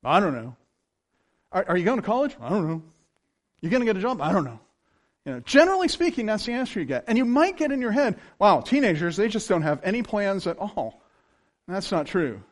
I 0.03 0.21
don't 0.21 0.35
know. 0.35 0.57
Are, 1.53 1.65
are 1.69 1.77
you 1.77 1.85
going 1.85 2.01
to 2.01 2.07
college? 2.07 2.35
I 2.41 2.49
don't 2.49 2.67
know. 2.67 2.83
You 3.61 3.71
going 3.71 3.81
to 3.81 3.87
get 3.87 3.97
a 3.97 4.01
job? 4.01 4.21
I 4.21 4.33
don't 4.33 4.45
know. 4.45 4.61
You 5.25 5.35
know, 5.35 5.41
generally 5.41 5.89
speaking, 5.89 6.27
that's 6.27 6.47
the 6.47 6.53
answer 6.53 6.81
you 6.81 6.87
get. 6.87 7.05
And 7.07 7.19
you 7.19 7.25
might 7.25 7.57
get 7.57 7.73
in 7.73 7.81
your 7.81 7.91
head, 7.93 8.19
wow, 8.39 8.61
teenagers, 8.61 9.17
they 9.17 9.29
just 9.29 9.49
don't 9.49 9.63
have 9.63 9.81
any 9.83 10.03
plans 10.03 10.47
at 10.47 10.59
all. 10.59 11.03
And 11.67 11.77
that's 11.77 11.93
not 11.93 12.07
true. 12.07 12.43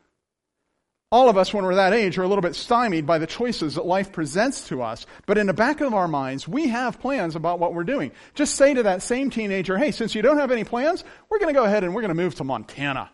All 1.13 1.29
of 1.29 1.39
us, 1.39 1.55
when 1.55 1.65
we're 1.65 1.77
that 1.77 1.93
age, 1.93 2.19
are 2.19 2.25
a 2.25 2.29
little 2.29 2.43
bit 2.43 2.57
stymied 2.57 3.07
by 3.07 3.19
the 3.19 3.27
choices 3.29 3.77
that 3.77 3.87
life 3.87 4.13
presents 4.13 4.67
to 4.69 4.83
us. 4.83 5.07
But 5.25 5.39
in 5.39 5.47
the 5.47 5.55
back 5.55 5.81
of 5.81 5.95
our 5.95 6.09
minds, 6.09 6.49
we 6.49 6.69
have 6.69 7.01
plans 7.01 7.37
about 7.37 7.61
what 7.61 7.73
we're 7.73 7.85
doing. 7.85 8.11
Just 8.35 8.57
say 8.57 8.75
to 8.75 8.83
that 8.83 9.03
same 9.03 9.31
teenager, 9.31 9.79
hey, 9.79 9.93
since 9.93 10.17
you 10.17 10.21
don't 10.21 10.39
have 10.39 10.51
any 10.51 10.65
plans, 10.65 11.05
we're 11.31 11.39
going 11.39 11.55
to 11.55 11.59
go 11.59 11.65
ahead 11.65 11.85
and 11.85 11.95
we're 11.95 12.03
going 12.03 12.09
to 12.09 12.15
move 12.15 12.35
to 12.35 12.45
Montana. 12.45 13.09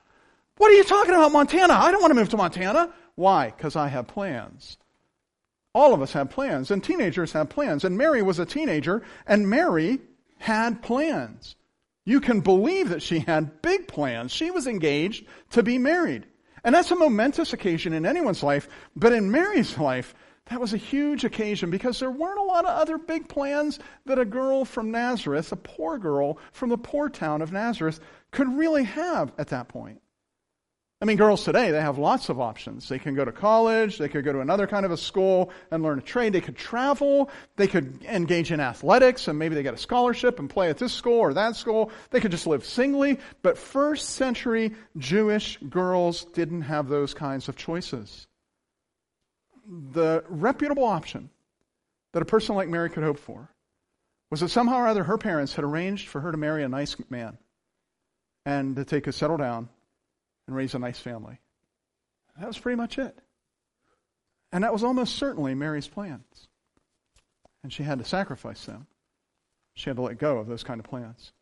What 0.57 0.71
are 0.71 0.75
you 0.75 0.85
talking 0.85 1.15
about, 1.15 1.33
Montana? 1.33 1.75
I 1.75 1.93
don't 1.93 2.01
want 2.01 2.13
to 2.13 2.19
move 2.19 2.31
to 2.31 2.37
Montana. 2.39 2.93
Why? 3.15 3.51
Because 3.51 3.77
I 3.77 3.89
have 3.89 4.09
plans. 4.09 4.79
All 5.75 5.95
of 5.95 6.03
us 6.03 6.13
have 6.13 6.31
plans, 6.31 6.71
and 6.71 6.85
teenagers 6.85 7.33
have 7.33 7.49
plans. 7.49 7.85
And 7.85 7.97
Mary 7.97 8.23
was 8.23 8.39
a 8.39 8.47
teenager, 8.47 9.03
and 9.27 9.49
Mary 9.49 10.01
had 10.39 10.83
plans. 10.83 11.57
You 12.05 12.21
can 12.21 12.41
believe 12.41 12.89
that 12.89 13.03
she 13.03 13.21
had 13.21 13.63
big 13.63 13.89
plans. 13.89 14.33
She 14.33 14.51
was 14.51 14.67
engaged 14.67 15.27
to 15.51 15.63
be 15.63 15.79
married. 15.79 16.27
And 16.65 16.75
that's 16.75 16.91
a 16.91 16.97
momentous 16.97 17.53
occasion 17.53 17.93
in 17.93 18.07
anyone's 18.07 18.43
life, 18.43 18.69
but 18.95 19.13
in 19.13 19.31
Mary's 19.31 19.79
life, 19.79 20.15
that 20.47 20.61
was 20.61 20.73
a 20.73 20.79
huge 20.79 21.25
occasion 21.25 21.71
because 21.71 22.01
there 22.01 22.11
weren't 22.11 22.39
a 22.39 22.45
lot 22.45 22.65
of 22.65 22.71
other 22.71 22.99
big 22.99 23.29
plans 23.29 23.79
that 24.07 24.19
a 24.19 24.25
girl 24.25 24.65
from 24.65 24.91
Nazareth, 24.91 25.53
a 25.53 25.57
poor 25.57 25.99
girl 25.99 26.39
from 26.53 26.69
the 26.69 26.79
poor 26.79 27.09
town 27.09 27.43
of 27.43 27.53
Nazareth, 27.53 28.01
could 28.31 28.49
really 28.49 28.85
have 28.85 29.33
at 29.39 29.49
that 29.49 29.69
point. 29.69 30.01
I 31.03 31.05
mean, 31.05 31.17
girls 31.17 31.43
today, 31.43 31.73
they 31.73 31.81
have 31.81 31.99
lots 31.99 32.29
of 32.29 32.41
options. 32.41 32.89
They 32.89 33.01
can 33.01 33.17
go 33.17 33.25
to 33.25 33.33
college, 33.33 33.99
they 33.99 34.09
could 34.09 34.25
go 34.25 34.33
to 34.33 34.39
another 34.39 34.69
kind 34.69 34.87
of 34.87 34.93
a 34.93 34.97
school 34.97 35.51
and 35.73 35.83
learn 35.83 35.99
a 35.99 36.03
trade, 36.03 36.33
they 36.33 36.41
could 36.41 36.57
travel, 36.57 37.29
they 37.57 37.67
could 37.67 38.05
engage 38.05 38.53
in 38.53 38.61
athletics, 38.61 39.27
and 39.27 39.37
maybe 39.37 39.57
they 39.57 39.65
get 39.65 39.75
a 39.75 39.79
scholarship 39.79 40.39
and 40.39 40.49
play 40.49 40.71
at 40.71 40.79
this 40.79 40.93
school 40.93 41.19
or 41.19 41.35
that 41.35 41.57
school. 41.57 41.91
They 42.11 42.21
could 42.21 42.31
just 42.31 42.47
live 42.47 42.65
singly. 42.65 43.19
But 43.43 43.59
first 43.59 44.11
century 44.11 44.77
Jewish 44.97 45.59
girls 45.69 46.25
didn't 46.25 46.63
have 46.63 46.87
those 46.87 47.15
kinds 47.15 47.49
of 47.49 47.57
choices. 47.57 48.29
The 49.67 50.23
reputable 50.29 50.85
option 50.85 51.31
that 52.13 52.23
a 52.23 52.27
person 52.27 52.55
like 52.55 52.69
Mary 52.69 52.91
could 52.91 53.03
hope 53.03 53.19
for 53.19 53.49
was 54.31 54.39
that 54.39 54.51
somehow 54.51 54.77
or 54.77 54.87
other 54.87 55.03
her 55.03 55.19
parents 55.19 55.57
had 55.57 55.65
arranged 55.65 56.07
for 56.07 56.21
her 56.21 56.31
to 56.31 56.39
marry 56.39 56.63
a 56.63 56.69
nice 56.69 56.95
man 57.11 57.39
and 58.47 58.77
that 58.77 58.87
they 58.87 59.01
could 59.01 59.15
settle 59.15 59.37
down 59.37 59.69
and 60.47 60.57
raise 60.57 60.75
a 60.75 60.79
nice 60.79 60.99
family. 60.99 61.39
That 62.39 62.49
was 62.49 62.59
pretty 62.59 62.77
much 62.77 62.99
it. 62.99 63.19
And 64.53 64.65
that 64.65 64.73
was 64.73 64.85
almost 64.85 65.17
certainly 65.17 65.55
Mary's 65.55 65.89
plans. 65.89 66.49
And 67.63 67.73
she 67.73 67.83
had 67.83 67.99
to 67.99 68.05
sacrifice 68.05 68.65
them. 68.65 68.87
She 69.75 69.89
had 69.89 69.97
to 69.97 70.03
let 70.03 70.19
go 70.19 70.39
of 70.39 70.47
those 70.47 70.65
kind 70.65 70.81
of 70.81 70.87
plans. 70.87 71.33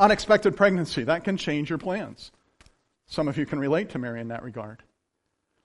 Unexpected 0.00 0.56
pregnancy, 0.56 1.04
that 1.04 1.24
can 1.24 1.36
change 1.36 1.70
your 1.70 1.78
plans. 1.78 2.30
Some 3.06 3.26
of 3.26 3.38
you 3.38 3.46
can 3.46 3.58
relate 3.58 3.90
to 3.90 3.98
Mary 3.98 4.20
in 4.20 4.28
that 4.28 4.42
regard. 4.42 4.82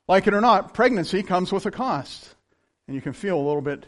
Like 0.08 0.28
it 0.28 0.34
or 0.34 0.42
not, 0.42 0.74
pregnancy 0.74 1.24
comes 1.24 1.52
with 1.52 1.66
a 1.66 1.72
cost, 1.72 2.34
and 2.88 2.96
you 2.96 3.02
can 3.02 3.14
feel 3.14 3.38
a 3.38 3.46
little 3.46 3.62
bit 3.62 3.86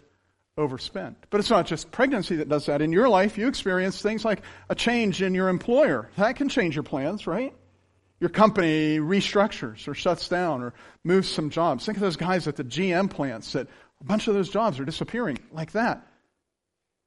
overspent. 0.58 1.18
But 1.30 1.40
it's 1.40 1.50
not 1.50 1.66
just 1.66 1.92
pregnancy 1.92 2.38
that 2.38 2.50
does 2.50 2.66
that. 2.68 2.82
In 2.82 2.92
your 2.92 3.10
life, 3.10 3.38
you 3.38 3.48
experience 3.48 4.02
things 4.02 4.24
like 4.24 4.42
a 4.70 4.76
change 4.76 5.22
in 5.22 5.34
your 5.34 5.50
employer. 5.50 6.10
That 6.18 6.36
can 6.36 6.50
change 6.50 6.76
your 6.76 6.84
plans, 6.84 7.28
right? 7.28 7.54
Your 8.26 8.32
company 8.32 8.98
restructures 8.98 9.88
or 9.88 9.94
shuts 9.94 10.28
down 10.30 10.64
or 10.64 10.74
moves 11.04 11.30
some 11.30 11.52
jobs. 11.52 11.86
Think 11.86 12.00
of 12.00 12.02
those 12.02 12.16
guys 12.16 12.48
at 12.48 12.56
the 12.56 12.64
GM 12.64 13.08
plants 13.08 13.54
that 13.54 13.68
a 14.02 14.04
bunch 14.04 14.28
of 14.28 14.34
those 14.34 14.50
jobs 14.50 14.80
are 14.80 14.84
disappearing 14.84 15.38
like 15.52 15.74
that. 15.74 16.08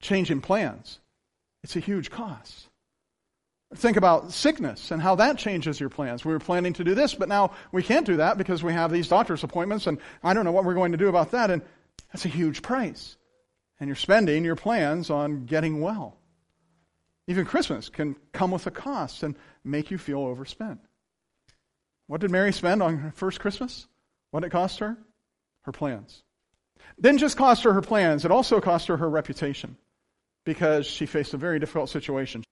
Changing 0.01 0.41
plans. 0.41 1.01
It's 1.65 1.75
a 1.75 1.81
huge 1.81 2.13
cost. 2.13 2.69
Think 3.75 3.97
about 3.97 4.31
sickness 4.31 4.93
and 4.93 5.03
how 5.03 5.17
that 5.17 5.39
changes 5.39 5.81
your 5.81 5.89
plans. 5.89 6.25
We 6.25 6.33
were 6.33 6.39
planning 6.39 6.75
to 6.75 6.85
do 6.85 6.95
this, 6.95 7.15
but 7.15 7.29
now 7.29 7.51
we 7.73 7.83
can't 7.83 8.07
do 8.07 8.19
that 8.19 8.39
because 8.39 8.63
we 8.63 8.73
have 8.73 8.93
these 8.93 9.09
doctor's 9.09 9.43
appointments 9.43 9.89
and 9.89 9.99
I 10.23 10.35
don't 10.35 10.45
know 10.45 10.53
what 10.53 10.65
we're 10.65 10.75
going 10.75 10.93
to 10.93 10.99
do 10.99 11.09
about 11.09 11.33
that. 11.33 11.51
And 11.51 11.63
that's 12.13 12.27
a 12.27 12.29
huge 12.29 12.63
price. 12.63 13.17
And 13.81 13.89
you're 13.89 13.97
spending 13.97 14.45
your 14.45 14.55
plans 14.55 15.11
on 15.11 15.47
getting 15.47 15.81
well. 15.81 16.17
Even 17.27 17.45
Christmas 17.45 17.89
can 17.89 18.15
come 18.31 18.53
with 18.53 18.69
a 18.69 18.71
cost 18.71 19.25
and 19.25 19.35
make 19.65 19.91
you 19.91 19.99
feel 19.99 20.21
overspent. 20.21 20.79
What 22.09 22.21
did 22.21 22.33
Mary 22.33 22.53
spend 22.53 22.83
on 22.83 22.97
her 22.99 23.12
first 23.12 23.38
Christmas? 23.38 23.87
What 24.31 24.41
did 24.41 24.49
it 24.49 24.50
cost 24.50 24.81
her? 24.81 24.97
Her 25.62 25.73
plans. 25.73 26.25
Didn't 27.00 27.19
just 27.19 27.37
cost 27.37 27.62
her 27.62 27.73
her 27.73 27.83
plans, 27.83 28.25
it 28.25 28.33
also 28.33 28.61
cost 28.61 28.88
her 28.88 28.97
her 28.97 29.09
reputation 29.09 29.77
because 30.45 30.87
she 30.87 31.07
faced 31.07 31.35
a 31.35 31.37
very 31.37 31.59
difficult 31.59 31.91
situation. 31.91 32.43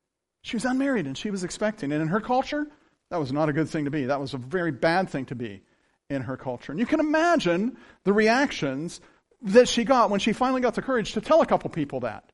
She 0.43 0.57
was 0.57 0.65
unmarried 0.65 1.07
and 1.07 1.17
she 1.17 1.31
was 1.31 1.43
expecting. 1.43 1.91
And 1.91 2.03
in 2.03 2.09
her 2.09 2.21
culture, 2.21 2.67
that 3.11 3.19
was 3.19 3.33
not 3.33 3.49
a 3.49 3.53
good 3.53 3.69
thing 3.69 3.87
to 3.87 3.91
be. 3.91 4.05
That 4.05 4.21
was 4.21 4.35
a 4.35 4.39
very 4.39 4.71
bad 4.71 5.09
thing 5.09 5.25
to 5.27 5.35
be 5.35 5.63
in 6.11 6.23
her 6.23 6.37
culture. 6.37 6.73
And 6.73 6.79
you 6.79 6.87
can 6.87 7.01
imagine 7.01 7.79
the 8.05 8.13
reactions 8.13 9.01
that 9.43 9.69
she 9.69 9.85
got 9.85 10.11
when 10.11 10.21
she 10.21 10.33
finally 10.33 10.61
got 10.61 10.75
the 10.75 10.83
courage 10.83 11.15
to 11.15 11.21
tell 11.21 11.41
a 11.41 11.47
couple 11.47 11.71
people 11.71 12.01
that. 12.01 12.31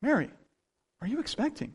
Mary, 0.00 0.30
are 1.00 1.06
you 1.06 1.20
expecting? 1.20 1.74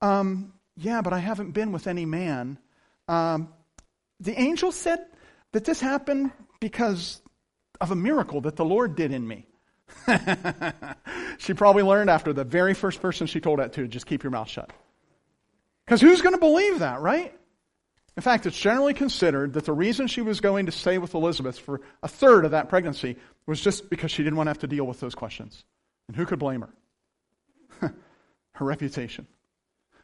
Um, 0.00 0.54
yeah, 0.76 1.02
but 1.02 1.12
I 1.12 1.18
haven't 1.18 1.52
been 1.52 1.70
with 1.70 1.86
any 1.86 2.06
man. 2.06 2.58
Um, 3.06 3.52
the 4.24 4.38
angel 4.38 4.72
said 4.72 5.06
that 5.52 5.64
this 5.64 5.80
happened 5.80 6.32
because 6.60 7.20
of 7.80 7.90
a 7.90 7.96
miracle 7.96 8.40
that 8.42 8.56
the 8.56 8.64
Lord 8.64 8.96
did 8.96 9.12
in 9.12 9.26
me. 9.26 9.46
she 11.38 11.54
probably 11.54 11.82
learned 11.82 12.10
after 12.10 12.32
the 12.32 12.44
very 12.44 12.74
first 12.74 13.00
person 13.00 13.26
she 13.26 13.40
told 13.40 13.58
that 13.58 13.74
to 13.74 13.86
just 13.86 14.06
keep 14.06 14.22
your 14.22 14.30
mouth 14.30 14.48
shut. 14.48 14.72
Because 15.84 16.00
who's 16.00 16.22
going 16.22 16.34
to 16.34 16.40
believe 16.40 16.78
that, 16.78 17.00
right? 17.00 17.34
In 18.16 18.22
fact, 18.22 18.46
it's 18.46 18.58
generally 18.58 18.94
considered 18.94 19.52
that 19.54 19.66
the 19.66 19.72
reason 19.72 20.06
she 20.06 20.22
was 20.22 20.40
going 20.40 20.66
to 20.66 20.72
stay 20.72 20.98
with 20.98 21.14
Elizabeth 21.14 21.58
for 21.58 21.80
a 22.02 22.08
third 22.08 22.44
of 22.44 22.52
that 22.52 22.68
pregnancy 22.68 23.16
was 23.46 23.60
just 23.60 23.90
because 23.90 24.10
she 24.10 24.22
didn't 24.22 24.36
want 24.36 24.46
to 24.46 24.50
have 24.50 24.60
to 24.60 24.66
deal 24.66 24.86
with 24.86 25.00
those 25.00 25.14
questions. 25.14 25.64
And 26.08 26.16
who 26.16 26.24
could 26.24 26.38
blame 26.38 26.62
her? 26.62 27.94
her 28.52 28.64
reputation. 28.64 29.26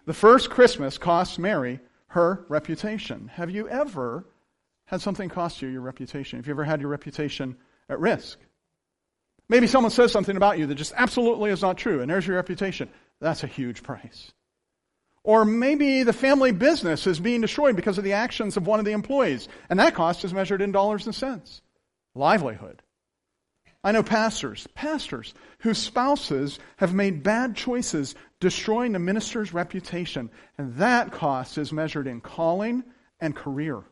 The 0.06 0.14
first 0.14 0.50
Christmas 0.50 0.98
cost 0.98 1.38
Mary 1.38 1.80
her 2.10 2.44
reputation. 2.48 3.28
Have 3.34 3.50
you 3.50 3.68
ever 3.68 4.26
had 4.86 5.00
something 5.00 5.28
cost 5.28 5.62
you 5.62 5.68
your 5.68 5.80
reputation? 5.80 6.38
Have 6.38 6.46
you 6.46 6.52
ever 6.52 6.64
had 6.64 6.80
your 6.80 6.90
reputation 6.90 7.56
at 7.88 8.00
risk? 8.00 8.38
Maybe 9.48 9.68
someone 9.68 9.92
says 9.92 10.10
something 10.10 10.36
about 10.36 10.58
you 10.58 10.66
that 10.66 10.74
just 10.74 10.92
absolutely 10.96 11.50
is 11.50 11.62
not 11.62 11.78
true, 11.78 12.00
and 12.00 12.10
there's 12.10 12.26
your 12.26 12.36
reputation. 12.36 12.88
That's 13.20 13.44
a 13.44 13.48
huge 13.48 13.84
price. 13.84 14.32
Or 15.22 15.44
maybe 15.44 16.02
the 16.02 16.12
family 16.12 16.50
business 16.50 17.06
is 17.06 17.20
being 17.20 17.42
destroyed 17.42 17.76
because 17.76 17.96
of 17.96 18.04
the 18.04 18.14
actions 18.14 18.56
of 18.56 18.66
one 18.66 18.80
of 18.80 18.84
the 18.84 18.92
employees, 18.92 19.48
and 19.68 19.78
that 19.78 19.94
cost 19.94 20.24
is 20.24 20.34
measured 20.34 20.62
in 20.62 20.72
dollars 20.72 21.06
and 21.06 21.14
cents. 21.14 21.62
Livelihood. 22.16 22.82
I 23.82 23.92
know 23.92 24.02
pastors, 24.02 24.66
pastors 24.74 25.32
whose 25.60 25.78
spouses 25.78 26.58
have 26.76 26.92
made 26.92 27.22
bad 27.22 27.56
choices, 27.56 28.14
destroying 28.38 28.92
the 28.92 28.98
minister's 28.98 29.54
reputation, 29.54 30.30
and 30.58 30.74
that 30.76 31.12
cost 31.12 31.56
is 31.56 31.72
measured 31.72 32.06
in 32.06 32.20
calling 32.20 32.84
and 33.20 33.34
career. 33.34 33.82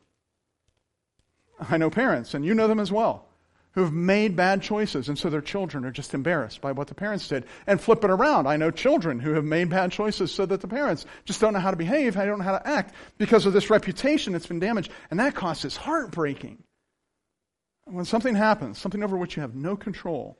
I 1.71 1.79
know 1.79 1.91
parents, 1.91 2.35
and 2.35 2.45
you 2.45 2.55
know 2.55 2.69
them 2.69 2.81
as 2.81 2.93
well, 2.93 3.27
who 3.73 3.83
have 3.83 3.93
made 3.93 4.37
bad 4.37 4.61
choices, 4.61 5.09
and 5.09 5.19
so 5.19 5.31
their 5.31 5.41
children 5.41 5.87
are 5.87 5.91
just 5.91 6.13
embarrassed 6.13 6.61
by 6.61 6.73
what 6.73 6.89
the 6.89 6.95
parents 6.95 7.27
did. 7.27 7.45
And 7.67 7.81
flip 7.81 8.05
it 8.05 8.11
around. 8.11 8.47
I 8.47 8.59
know 8.59 8.71
children 8.71 9.19
who 9.19 9.33
have 9.33 9.45
made 9.45 9.71
bad 9.71 9.91
choices 9.91 10.31
so 10.31 10.45
that 10.47 10.61
the 10.61 10.69
parents 10.69 11.07
just 11.25 11.41
don't 11.41 11.55
know 11.55 11.61
how 11.61 11.71
to 11.71 11.77
behave, 11.77 12.15
they 12.15 12.27
don't 12.27 12.39
know 12.39 12.45
how 12.45 12.59
to 12.59 12.69
act 12.69 12.95
because 13.17 13.47
of 13.47 13.55
this 13.55 13.71
reputation 13.71 14.35
that's 14.35 14.47
been 14.47 14.61
damaged. 14.61 14.91
And 15.11 15.19
that 15.19 15.35
cost 15.35 15.65
is 15.65 15.77
heartbreaking. 15.77 16.63
When 17.91 18.05
something 18.05 18.35
happens, 18.35 18.79
something 18.79 19.03
over 19.03 19.17
which 19.17 19.37
you 19.37 19.43
have 19.43 19.55
no 19.55 19.77
control, 19.77 20.39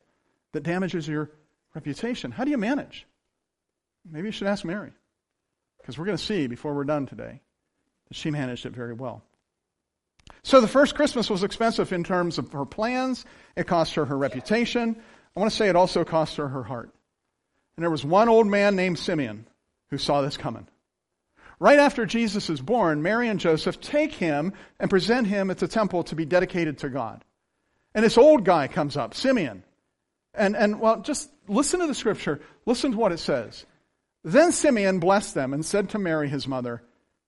that 0.51 0.63
damages 0.63 1.07
your 1.07 1.31
reputation, 1.73 2.31
how 2.31 2.43
do 2.43 2.51
you 2.51 2.57
manage? 2.57 3.05
Maybe 4.09 4.27
you 4.27 4.31
should 4.31 4.47
ask 4.47 4.65
Mary. 4.65 4.91
Because 5.77 5.97
we're 5.97 6.05
going 6.05 6.17
to 6.17 6.23
see 6.23 6.47
before 6.47 6.73
we're 6.73 6.83
done 6.83 7.05
today 7.05 7.41
that 8.07 8.17
she 8.17 8.31
managed 8.31 8.65
it 8.65 8.73
very 8.73 8.93
well. 8.93 9.23
So 10.43 10.61
the 10.61 10.67
first 10.67 10.95
Christmas 10.95 11.29
was 11.29 11.43
expensive 11.43 11.91
in 11.91 12.03
terms 12.03 12.37
of 12.37 12.51
her 12.51 12.65
plans. 12.65 13.25
It 13.55 13.67
cost 13.67 13.95
her 13.95 14.05
her 14.05 14.17
reputation. 14.17 14.95
I 15.35 15.39
want 15.39 15.51
to 15.51 15.57
say 15.57 15.69
it 15.69 15.75
also 15.75 16.03
cost 16.03 16.37
her 16.37 16.47
her 16.47 16.63
heart. 16.63 16.91
And 17.75 17.83
there 17.83 17.89
was 17.89 18.05
one 18.05 18.29
old 18.29 18.47
man 18.47 18.75
named 18.75 18.99
Simeon 18.99 19.47
who 19.89 19.97
saw 19.97 20.21
this 20.21 20.37
coming. 20.37 20.67
Right 21.59 21.79
after 21.79 22.05
Jesus 22.05 22.49
is 22.49 22.61
born, 22.61 23.01
Mary 23.01 23.27
and 23.27 23.39
Joseph 23.39 23.81
take 23.81 24.13
him 24.13 24.53
and 24.79 24.89
present 24.89 25.27
him 25.27 25.51
at 25.51 25.57
the 25.57 25.67
temple 25.67 26.03
to 26.05 26.15
be 26.15 26.25
dedicated 26.25 26.77
to 26.79 26.89
God. 26.89 27.23
And 27.95 28.05
this 28.05 28.17
old 28.17 28.45
guy 28.45 28.67
comes 28.67 28.97
up, 28.97 29.13
Simeon. 29.13 29.63
And, 30.33 30.55
and 30.55 30.79
well, 30.79 31.01
just 31.01 31.29
listen 31.47 31.79
to 31.79 31.87
the 31.87 31.95
scripture. 31.95 32.41
Listen 32.65 32.91
to 32.91 32.97
what 32.97 33.11
it 33.11 33.17
says. 33.17 33.65
Then 34.23 34.51
Simeon 34.51 34.99
blessed 34.99 35.33
them 35.33 35.53
and 35.53 35.65
said 35.65 35.89
to 35.89 35.99
Mary, 35.99 36.29
his 36.29 36.47
mother, 36.47 36.83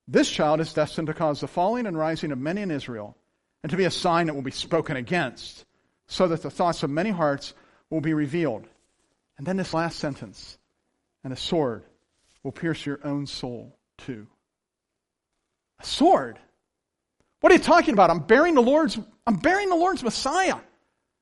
this 0.08 0.30
child 0.30 0.60
is 0.60 0.74
destined 0.74 1.08
to 1.08 1.14
cause 1.14 1.42
the 1.42 1.48
falling 1.48 1.86
and 1.86 1.98
rising 1.98 2.32
of 2.32 2.38
many 2.38 2.62
in 2.62 2.72
Israel, 2.72 3.16
and 3.64 3.70
to 3.70 3.78
be 3.78 3.86
a 3.86 3.92
sign 3.92 4.28
that 4.28 4.34
will 4.34 4.42
be 4.42 4.52
spoken 4.52 4.98
against, 4.98 5.66
so 6.08 6.28
that 6.28 6.42
the 6.42 6.50
thoughts 6.50 6.84
of 6.84 6.90
many 6.90 7.12
hearts 7.12 7.54
will 7.90 8.02
be 8.02 8.14
revealed. 8.14 8.66
And 9.38 9.48
then 9.48 9.58
this 9.58 9.74
last 9.74 10.00
sentence, 10.00 10.58
and 11.24 11.32
a 11.32 11.38
sword 11.38 11.84
will 12.44 12.52
pierce 12.52 12.86
your 12.86 13.00
own 13.04 13.26
soul 13.26 13.78
too. 13.98 14.28
A 15.80 15.86
sword? 15.86 16.40
What 17.42 17.52
are 17.52 17.56
you 17.56 17.62
talking 17.62 17.94
about? 17.94 18.10
I'm 18.10 18.20
bearing 18.20 18.56
the 18.56 18.62
Lord's 18.62 18.98
I'm 19.28 19.36
bearing 19.36 19.70
the 19.70 19.76
Lord's 19.76 20.04
Messiah. 20.04 20.58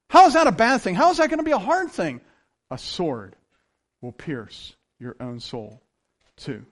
How 0.09 0.27
is 0.27 0.33
that 0.33 0.47
a 0.47 0.51
bad 0.51 0.81
thing? 0.81 0.95
How 0.95 1.11
is 1.11 1.17
that 1.17 1.29
going 1.29 1.39
to 1.39 1.43
be 1.43 1.51
a 1.51 1.57
hard 1.57 1.91
thing? 1.91 2.21
A 2.71 2.77
sword 2.77 3.35
will 4.01 4.11
pierce 4.11 4.75
your 4.99 5.15
own 5.19 5.39
soul 5.39 5.81
too. 6.35 6.65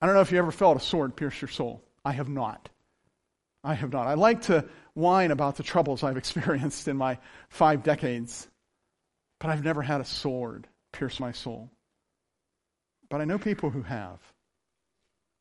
I 0.00 0.06
don't 0.06 0.14
know 0.14 0.20
if 0.20 0.30
you 0.32 0.38
ever 0.38 0.52
felt 0.52 0.76
a 0.76 0.80
sword 0.80 1.16
pierce 1.16 1.40
your 1.40 1.48
soul. 1.48 1.82
I 2.04 2.12
have 2.12 2.28
not. 2.28 2.68
I 3.62 3.74
have 3.74 3.92
not. 3.92 4.06
I 4.06 4.14
like 4.14 4.42
to 4.42 4.66
whine 4.92 5.30
about 5.30 5.56
the 5.56 5.62
troubles 5.62 6.02
I've 6.02 6.16
experienced 6.18 6.86
in 6.88 6.98
my 6.98 7.18
five 7.48 7.82
decades, 7.82 8.46
but 9.40 9.48
I've 9.48 9.64
never 9.64 9.80
had 9.80 10.02
a 10.02 10.04
sword 10.04 10.68
pierce 10.92 11.18
my 11.18 11.32
soul. 11.32 11.70
But 13.08 13.22
I 13.22 13.24
know 13.24 13.38
people 13.38 13.70
who 13.70 13.82
have. 13.82 14.20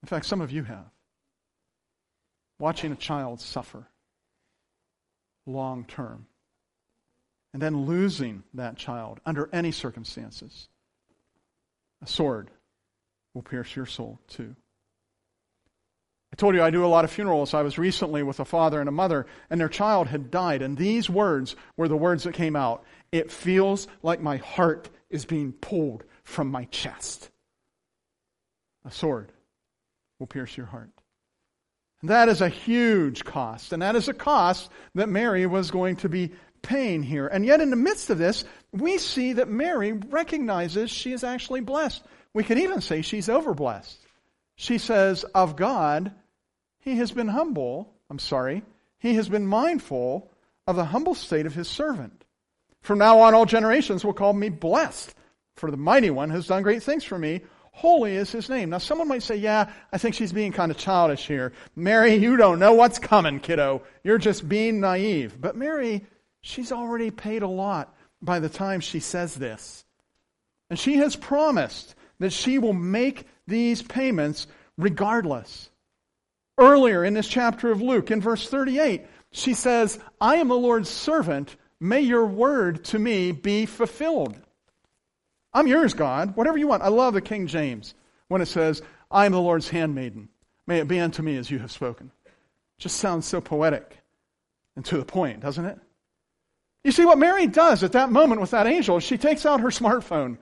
In 0.04 0.08
fact, 0.08 0.26
some 0.26 0.42
of 0.42 0.52
you 0.52 0.64
have. 0.64 0.90
Watching 2.64 2.94
a 2.94 2.96
child 2.96 3.42
suffer 3.42 3.90
long 5.46 5.84
term, 5.84 6.28
and 7.52 7.62
then 7.62 7.86
losing 7.86 8.44
that 8.54 8.78
child 8.78 9.20
under 9.26 9.50
any 9.52 9.74
circumstances. 9.74 10.70
A 12.02 12.08
sword 12.08 12.50
will 13.34 13.42
pierce 13.42 13.76
your 13.76 13.86
soul 13.86 14.18
too. 14.30 14.56
I 16.32 16.38
told 16.38 16.56
you 16.56 16.64
I 16.64 16.70
do 16.70 16.86
a 16.86 16.88
lot 16.88 17.04
of 17.04 17.12
funerals. 17.12 17.54
I 17.54 17.64
was 17.64 17.78
recently 17.78 18.24
with 18.24 18.40
a 18.40 18.46
father 18.46 18.80
and 18.80 18.88
a 18.88 18.94
mother, 18.94 19.26
and 19.50 19.60
their 19.60 19.68
child 19.68 20.08
had 20.08 20.32
died, 20.32 20.62
and 20.62 20.78
these 20.78 21.10
words 21.10 21.58
were 21.76 21.90
the 21.90 21.98
words 21.98 22.24
that 22.24 22.34
came 22.34 22.56
out. 22.56 22.86
It 23.12 23.30
feels 23.30 23.90
like 24.04 24.22
my 24.22 24.38
heart 24.38 24.90
is 25.10 25.26
being 25.26 25.52
pulled 25.52 26.06
from 26.24 26.50
my 26.50 26.64
chest. 26.72 27.30
A 28.86 28.92
sword 28.92 29.34
will 30.18 30.28
pierce 30.28 30.56
your 30.56 30.68
heart. 30.68 30.93
That 32.04 32.28
is 32.28 32.42
a 32.42 32.50
huge 32.50 33.24
cost, 33.24 33.72
and 33.72 33.82
that 33.82 33.96
is 33.96 34.10
a 34.10 34.14
cost 34.14 34.70
that 34.96 35.08
Mary 35.08 35.46
was 35.46 35.72
going 35.72 35.96
to 35.98 36.10
be 36.10 36.32
paying 36.62 37.02
here. 37.02 37.28
And 37.28 37.46
yet, 37.46 37.62
in 37.62 37.70
the 37.70 37.78
midst 37.78 38.10
of 38.10 38.18
this, 38.18 38.44
we 38.74 38.98
see 38.98 39.34
that 39.34 39.48
Mary 39.48 39.94
recognizes 39.94 40.92
she 40.92 41.14
is 41.14 41.24
actually 41.24 41.62
blessed. 41.62 42.04
We 42.34 42.44
could 42.44 42.58
even 42.58 42.82
say 42.82 43.02
she's 43.02 43.28
overblessed. 43.28 43.98
She 44.56 44.80
says, 44.80 45.24
Of 45.36 45.56
God, 45.56 46.12
he 46.80 46.98
has 46.98 47.12
been 47.12 47.30
humble. 47.30 47.94
I'm 48.10 48.20
sorry. 48.20 48.64
He 49.00 49.16
has 49.16 49.30
been 49.30 49.48
mindful 49.48 50.30
of 50.68 50.76
the 50.76 50.86
humble 50.86 51.16
state 51.16 51.46
of 51.46 51.56
his 51.56 51.70
servant. 51.70 52.26
From 52.82 53.00
now 53.00 53.20
on, 53.22 53.34
all 53.34 53.46
generations 53.46 54.04
will 54.04 54.14
call 54.14 54.34
me 54.34 54.50
blessed, 54.50 55.16
for 55.56 55.72
the 55.72 55.78
mighty 55.78 56.10
one 56.10 56.32
has 56.32 56.48
done 56.48 56.64
great 56.64 56.84
things 56.84 57.06
for 57.06 57.18
me. 57.18 57.42
Holy 57.74 58.16
is 58.16 58.32
his 58.32 58.50
name. 58.50 58.70
Now, 58.70 58.78
someone 58.78 59.08
might 59.08 59.24
say, 59.24 59.36
Yeah, 59.36 59.70
I 59.92 59.98
think 59.98 60.16
she's 60.16 60.32
being 60.32 60.52
kind 60.52 60.72
of 60.72 60.78
childish 60.78 61.28
here. 61.28 61.54
Mary, 61.76 62.16
you 62.16 62.38
don't 62.38 62.60
know 62.60 62.74
what's 62.74 63.00
coming, 63.00 63.40
kiddo. 63.40 63.82
You're 64.04 64.20
just 64.20 64.48
being 64.48 64.80
naive. 64.80 65.42
But 65.42 65.58
Mary, 65.58 66.06
she's 66.42 66.72
already 66.72 67.10
paid 67.12 67.42
a 67.42 67.48
lot 67.48 67.94
by 68.22 68.40
the 68.40 68.48
time 68.48 68.80
she 68.80 69.00
says 69.00 69.36
this. 69.36 69.84
And 70.70 70.78
she 70.78 70.98
has 70.98 71.16
promised 71.16 71.96
that 72.20 72.32
she 72.32 72.60
will 72.60 72.74
make 72.74 73.28
these 73.48 73.82
payments 73.82 74.48
regardless. 74.78 75.70
Earlier 76.58 77.04
in 77.04 77.16
this 77.16 77.28
chapter 77.28 77.72
of 77.72 77.82
Luke, 77.82 78.12
in 78.12 78.22
verse 78.22 78.48
38, 78.48 79.06
she 79.32 79.56
says, 79.56 80.00
I 80.22 80.36
am 80.36 80.48
the 80.48 80.56
Lord's 80.56 80.90
servant. 80.90 81.56
May 81.80 82.02
your 82.02 82.28
word 82.28 82.86
to 82.86 83.00
me 83.00 83.32
be 83.32 83.66
fulfilled. 83.66 84.40
I'm 85.54 85.68
yours, 85.68 85.94
God. 85.94 86.36
Whatever 86.36 86.58
you 86.58 86.68
want. 86.68 86.84
I 86.84 86.88
love 86.88 87.14
the 87.14 87.22
King 87.22 87.48
James 87.48 87.94
when 88.28 88.42
it 88.42 88.48
says, 88.48 88.82
I 89.12 89.26
am 89.26 89.32
the 89.32 89.42
Lord's 89.42 89.70
handmaiden. 89.70 90.30
May 90.66 90.80
it 90.80 90.88
be 90.88 91.00
unto 91.00 91.22
me 91.22 91.38
as 91.38 91.52
you 91.52 91.60
have 91.60 91.72
spoken. 91.72 92.12
Just 92.78 92.98
sounds 92.98 93.26
so 93.26 93.42
poetic 93.42 93.98
and 94.76 94.84
to 94.86 94.98
the 94.98 95.06
point, 95.06 95.42
doesn't 95.42 95.66
it? 95.66 95.78
You 96.84 96.92
see, 96.92 97.06
what 97.06 97.18
Mary 97.18 97.48
does 97.48 97.84
at 97.84 97.94
that 97.94 98.12
moment 98.12 98.42
with 98.42 98.52
that 98.52 98.68
angel, 98.68 99.00
she 99.00 99.18
takes 99.18 99.46
out 99.46 99.62
her 99.62 99.70
smartphone 99.70 100.38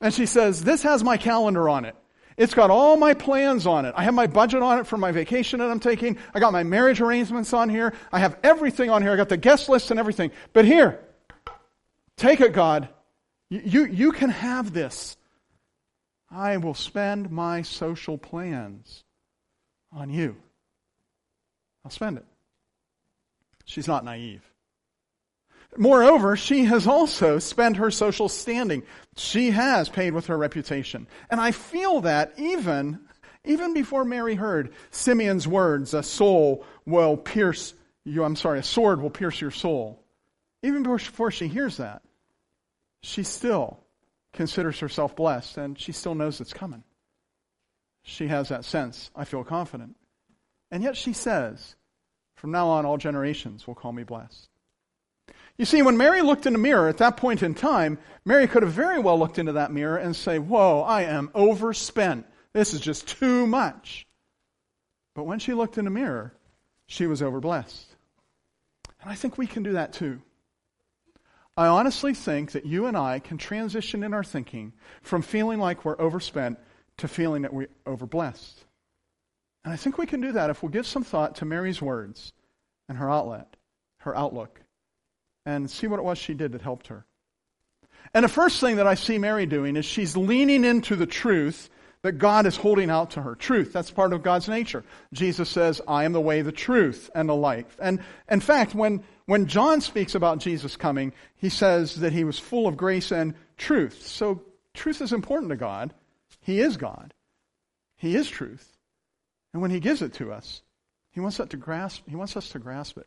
and 0.00 0.12
she 0.12 0.26
says, 0.26 0.64
This 0.64 0.82
has 0.82 1.04
my 1.04 1.16
calendar 1.16 1.68
on 1.68 1.84
it. 1.84 1.94
It's 2.36 2.54
got 2.54 2.70
all 2.70 2.96
my 2.96 3.14
plans 3.14 3.66
on 3.66 3.86
it. 3.86 3.94
I 3.96 4.04
have 4.04 4.12
my 4.12 4.26
budget 4.26 4.62
on 4.62 4.78
it 4.78 4.86
for 4.86 4.98
my 4.98 5.10
vacation 5.10 5.60
that 5.60 5.70
I'm 5.70 5.80
taking. 5.80 6.18
I 6.34 6.40
got 6.40 6.52
my 6.52 6.64
marriage 6.64 7.00
arrangements 7.00 7.54
on 7.54 7.70
here. 7.70 7.94
I 8.12 8.18
have 8.18 8.36
everything 8.42 8.90
on 8.90 9.00
here. 9.00 9.12
I 9.12 9.16
got 9.16 9.30
the 9.30 9.38
guest 9.38 9.68
list 9.68 9.90
and 9.90 9.98
everything. 9.98 10.32
But 10.52 10.66
here, 10.66 11.00
take 12.16 12.40
it, 12.40 12.52
God. 12.52 12.90
You, 13.48 13.86
you 13.86 14.12
can 14.12 14.30
have 14.30 14.72
this. 14.72 15.16
I 16.30 16.56
will 16.56 16.74
spend 16.74 17.30
my 17.30 17.62
social 17.62 18.18
plans 18.18 19.04
on 19.92 20.10
you. 20.10 20.36
I'll 21.84 21.90
spend 21.90 22.18
it. 22.18 22.24
She's 23.64 23.86
not 23.86 24.04
naive. 24.04 24.42
Moreover, 25.76 26.36
she 26.36 26.64
has 26.64 26.86
also 26.86 27.38
spent 27.38 27.76
her 27.76 27.90
social 27.90 28.28
standing. 28.28 28.82
She 29.16 29.50
has 29.50 29.88
paid 29.88 30.12
with 30.12 30.26
her 30.26 30.36
reputation. 30.36 31.06
And 31.30 31.40
I 31.40 31.52
feel 31.52 32.00
that 32.02 32.32
even, 32.38 33.00
even 33.44 33.74
before 33.74 34.04
Mary 34.04 34.34
heard 34.34 34.72
Simeon's 34.90 35.46
words, 35.46 35.94
a 35.94 36.02
soul 36.02 36.64
will 36.86 37.16
pierce 37.16 37.74
you, 38.04 38.24
I'm 38.24 38.36
sorry, 38.36 38.60
a 38.60 38.62
sword 38.62 39.02
will 39.02 39.10
pierce 39.10 39.40
your 39.40 39.50
soul. 39.50 40.02
Even 40.62 40.82
before 40.82 41.30
she 41.30 41.48
hears 41.48 41.76
that, 41.78 42.02
she 43.02 43.22
still 43.22 43.80
considers 44.32 44.78
herself 44.80 45.16
blessed 45.16 45.56
and 45.56 45.78
she 45.78 45.92
still 45.92 46.14
knows 46.14 46.40
it's 46.40 46.52
coming. 46.52 46.84
She 48.02 48.28
has 48.28 48.50
that 48.50 48.64
sense. 48.64 49.10
I 49.16 49.24
feel 49.24 49.42
confident. 49.42 49.96
And 50.70 50.82
yet 50.82 50.96
she 50.96 51.12
says, 51.12 51.76
From 52.36 52.52
now 52.52 52.68
on, 52.68 52.86
all 52.86 52.98
generations 52.98 53.66
will 53.66 53.74
call 53.74 53.92
me 53.92 54.04
blessed. 54.04 54.48
You 55.56 55.64
see, 55.64 55.82
when 55.82 55.96
Mary 55.96 56.22
looked 56.22 56.46
in 56.46 56.52
the 56.52 56.58
mirror 56.58 56.88
at 56.88 56.98
that 56.98 57.16
point 57.16 57.42
in 57.42 57.54
time, 57.54 57.98
Mary 58.24 58.46
could 58.46 58.62
have 58.62 58.72
very 58.72 58.98
well 58.98 59.18
looked 59.18 59.38
into 59.38 59.52
that 59.52 59.72
mirror 59.72 59.96
and 59.96 60.14
say, 60.14 60.38
Whoa, 60.38 60.82
I 60.82 61.02
am 61.02 61.30
overspent. 61.34 62.26
This 62.52 62.74
is 62.74 62.80
just 62.80 63.08
too 63.08 63.46
much. 63.46 64.06
But 65.14 65.24
when 65.24 65.38
she 65.38 65.54
looked 65.54 65.78
in 65.78 65.84
the 65.84 65.90
mirror, 65.90 66.34
she 66.86 67.06
was 67.06 67.22
overblessed. 67.22 67.86
And 69.00 69.10
I 69.10 69.14
think 69.14 69.38
we 69.38 69.46
can 69.46 69.62
do 69.62 69.72
that 69.72 69.92
too. 69.92 70.20
I 71.56 71.68
honestly 71.68 72.12
think 72.12 72.52
that 72.52 72.66
you 72.66 72.86
and 72.86 72.96
I 72.96 73.18
can 73.18 73.38
transition 73.38 74.02
in 74.02 74.12
our 74.12 74.24
thinking 74.24 74.74
from 75.02 75.22
feeling 75.22 75.58
like 75.58 75.84
we're 75.84 76.00
overspent 76.00 76.58
to 76.98 77.08
feeling 77.08 77.42
that 77.42 77.52
we're 77.52 77.68
overblessed. 77.86 78.64
And 79.64 79.72
I 79.72 79.76
think 79.76 79.98
we 79.98 80.06
can 80.06 80.20
do 80.20 80.32
that 80.32 80.50
if 80.50 80.62
we'll 80.62 80.70
give 80.70 80.86
some 80.86 81.02
thought 81.02 81.36
to 81.36 81.44
Mary's 81.44 81.80
words 81.80 82.32
and 82.88 82.98
her 82.98 83.10
outlet, 83.10 83.56
her 83.98 84.16
outlook, 84.16 84.60
and 85.44 85.70
see 85.70 85.86
what 85.86 85.98
it 85.98 86.04
was 86.04 86.18
she 86.18 86.34
did 86.34 86.52
that 86.52 86.62
helped 86.62 86.88
her. 86.88 87.06
And 88.14 88.24
the 88.24 88.28
first 88.28 88.60
thing 88.60 88.76
that 88.76 88.86
I 88.86 88.94
see 88.94 89.18
Mary 89.18 89.46
doing 89.46 89.76
is 89.76 89.84
she's 89.84 90.16
leaning 90.16 90.64
into 90.64 90.94
the 90.94 91.06
truth 91.06 91.70
that 92.02 92.18
God 92.18 92.46
is 92.46 92.56
holding 92.56 92.90
out 92.90 93.12
to 93.12 93.22
her. 93.22 93.34
Truth, 93.34 93.72
that's 93.72 93.90
part 93.90 94.12
of 94.12 94.22
God's 94.22 94.48
nature. 94.48 94.84
Jesus 95.12 95.48
says, 95.48 95.80
I 95.88 96.04
am 96.04 96.12
the 96.12 96.20
way, 96.20 96.42
the 96.42 96.52
truth, 96.52 97.10
and 97.14 97.28
the 97.28 97.34
life. 97.34 97.76
And 97.80 98.00
in 98.30 98.40
fact, 98.40 98.74
when 98.74 99.02
when 99.26 99.46
John 99.46 99.80
speaks 99.80 100.14
about 100.14 100.38
Jesus 100.38 100.76
coming, 100.76 101.12
he 101.36 101.48
says 101.48 101.96
that 101.96 102.12
he 102.12 102.24
was 102.24 102.38
full 102.38 102.66
of 102.66 102.76
grace 102.76 103.10
and 103.10 103.34
truth. 103.56 104.06
So 104.06 104.42
truth 104.72 105.02
is 105.02 105.12
important 105.12 105.50
to 105.50 105.56
God. 105.56 105.92
He 106.40 106.60
is 106.60 106.76
God. 106.76 107.12
He 107.96 108.14
is 108.14 108.28
truth. 108.28 108.76
And 109.52 109.60
when 109.60 109.70
he 109.70 109.80
gives 109.80 110.02
it 110.02 110.14
to 110.14 110.32
us, 110.32 110.62
he 111.10 111.20
wants 111.20 111.40
us 111.40 111.48
to 111.48 111.56
grasp, 111.56 112.02
he 112.08 112.14
wants 112.14 112.36
us 112.36 112.50
to 112.50 112.58
grasp 112.58 112.98
it, 112.98 113.06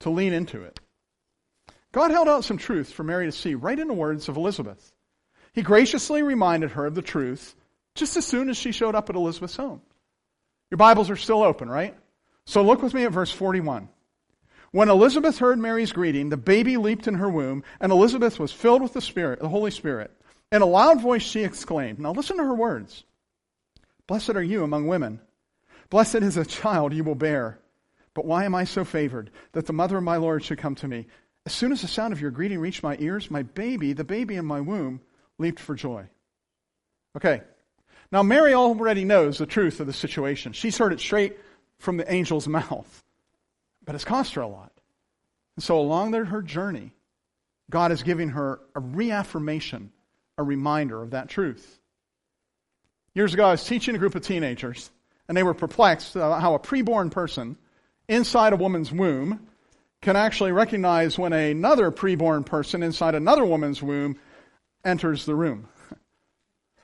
to 0.00 0.10
lean 0.10 0.32
into 0.32 0.62
it. 0.62 0.78
God 1.92 2.10
held 2.10 2.28
out 2.28 2.44
some 2.44 2.58
truth 2.58 2.92
for 2.92 3.02
Mary 3.02 3.26
to 3.26 3.32
see 3.32 3.54
right 3.54 3.78
in 3.78 3.88
the 3.88 3.94
words 3.94 4.28
of 4.28 4.36
Elizabeth. 4.36 4.92
He 5.54 5.62
graciously 5.62 6.22
reminded 6.22 6.72
her 6.72 6.86
of 6.86 6.94
the 6.94 7.02
truth 7.02 7.56
just 7.94 8.16
as 8.16 8.26
soon 8.26 8.48
as 8.50 8.56
she 8.56 8.70
showed 8.70 8.94
up 8.94 9.10
at 9.10 9.16
Elizabeth's 9.16 9.56
home. 9.56 9.80
Your 10.70 10.76
Bibles 10.76 11.10
are 11.10 11.16
still 11.16 11.42
open, 11.42 11.68
right? 11.68 11.96
So 12.44 12.62
look 12.62 12.82
with 12.82 12.94
me 12.94 13.04
at 13.04 13.12
verse 13.12 13.32
41. 13.32 13.88
When 14.70 14.90
Elizabeth 14.90 15.38
heard 15.38 15.58
Mary's 15.58 15.92
greeting, 15.92 16.28
the 16.28 16.36
baby 16.36 16.76
leaped 16.76 17.08
in 17.08 17.14
her 17.14 17.28
womb, 17.28 17.64
and 17.80 17.90
Elizabeth 17.90 18.38
was 18.38 18.52
filled 18.52 18.82
with 18.82 18.92
the 18.92 19.00
Spirit, 19.00 19.40
the 19.40 19.48
Holy 19.48 19.70
Spirit. 19.70 20.10
In 20.52 20.62
a 20.62 20.66
loud 20.66 21.00
voice 21.00 21.22
she 21.22 21.42
exclaimed, 21.42 21.98
Now 21.98 22.12
listen 22.12 22.36
to 22.36 22.44
her 22.44 22.54
words. 22.54 23.04
Blessed 24.06 24.30
are 24.30 24.42
you 24.42 24.64
among 24.64 24.86
women. 24.86 25.20
Blessed 25.90 26.16
is 26.16 26.34
the 26.34 26.44
child 26.44 26.92
you 26.92 27.04
will 27.04 27.14
bear. 27.14 27.58
But 28.12 28.26
why 28.26 28.44
am 28.44 28.54
I 28.54 28.64
so 28.64 28.84
favored 28.84 29.30
that 29.52 29.66
the 29.66 29.72
mother 29.72 29.96
of 29.96 30.02
my 30.02 30.16
Lord 30.16 30.44
should 30.44 30.58
come 30.58 30.74
to 30.76 30.88
me? 30.88 31.06
As 31.46 31.52
soon 31.52 31.72
as 31.72 31.80
the 31.80 31.88
sound 31.88 32.12
of 32.12 32.20
your 32.20 32.30
greeting 32.30 32.58
reached 32.58 32.82
my 32.82 32.96
ears, 32.98 33.30
my 33.30 33.42
baby, 33.42 33.94
the 33.94 34.04
baby 34.04 34.36
in 34.36 34.44
my 34.44 34.60
womb, 34.60 35.00
leaped 35.38 35.60
for 35.60 35.74
joy. 35.74 36.06
Okay. 37.16 37.42
Now, 38.10 38.22
Mary 38.22 38.54
already 38.54 39.04
knows 39.04 39.38
the 39.38 39.46
truth 39.46 39.80
of 39.80 39.86
the 39.86 39.92
situation. 39.92 40.52
She's 40.52 40.76
heard 40.76 40.92
it 40.92 41.00
straight 41.00 41.38
from 41.78 41.96
the 41.96 42.10
angel's 42.10 42.48
mouth 42.48 43.04
but 43.88 43.94
it's 43.94 44.04
cost 44.04 44.34
her 44.34 44.42
a 44.42 44.46
lot. 44.46 44.70
And 45.56 45.64
so 45.64 45.80
along 45.80 46.12
her 46.12 46.42
journey, 46.42 46.92
God 47.70 47.90
is 47.90 48.02
giving 48.02 48.28
her 48.28 48.60
a 48.74 48.80
reaffirmation, 48.80 49.92
a 50.36 50.42
reminder 50.42 51.02
of 51.02 51.12
that 51.12 51.30
truth. 51.30 51.80
Years 53.14 53.32
ago, 53.32 53.46
I 53.46 53.52
was 53.52 53.64
teaching 53.64 53.94
a 53.94 53.98
group 53.98 54.14
of 54.14 54.20
teenagers, 54.20 54.90
and 55.26 55.34
they 55.34 55.42
were 55.42 55.54
perplexed 55.54 56.16
about 56.16 56.42
how 56.42 56.52
a 56.52 56.58
preborn 56.58 57.10
person 57.10 57.56
inside 58.08 58.52
a 58.52 58.56
woman's 58.56 58.92
womb 58.92 59.48
can 60.02 60.16
actually 60.16 60.52
recognize 60.52 61.18
when 61.18 61.32
another 61.32 61.90
preborn 61.90 62.44
person 62.44 62.82
inside 62.82 63.14
another 63.14 63.46
woman's 63.46 63.82
womb 63.82 64.18
enters 64.84 65.24
the 65.24 65.34
room. 65.34 65.66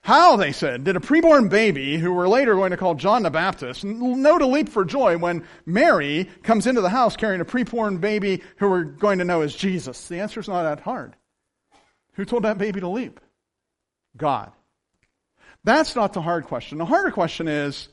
How, 0.04 0.36
they 0.36 0.52
said, 0.52 0.84
did 0.84 0.96
a 0.96 1.00
preborn 1.00 1.48
baby, 1.48 1.96
who 1.96 2.12
we're 2.12 2.28
later 2.28 2.54
going 2.54 2.72
to 2.72 2.76
call 2.76 2.94
John 2.94 3.22
the 3.22 3.30
Baptist, 3.30 3.84
know 3.84 4.38
to 4.38 4.46
leap 4.46 4.68
for 4.68 4.84
joy 4.84 5.16
when 5.16 5.46
Mary 5.64 6.28
comes 6.42 6.66
into 6.66 6.82
the 6.82 6.90
house 6.90 7.16
carrying 7.16 7.40
a 7.40 7.44
preborn 7.46 8.02
baby 8.02 8.42
who 8.58 8.68
we're 8.68 8.84
going 8.84 9.20
to 9.20 9.24
know 9.24 9.40
as 9.40 9.56
Jesus? 9.56 10.06
The 10.06 10.20
answer 10.20 10.40
is 10.40 10.48
not 10.48 10.64
that 10.64 10.80
hard. 10.80 11.16
Who 12.16 12.26
told 12.26 12.42
that 12.42 12.58
baby 12.58 12.80
to 12.80 12.88
leap? 12.88 13.18
God. 14.14 14.52
That's 15.64 15.96
not 15.96 16.12
the 16.12 16.20
hard 16.20 16.44
question. 16.44 16.76
The 16.76 16.84
harder 16.84 17.10
question 17.10 17.48
is, 17.48 17.88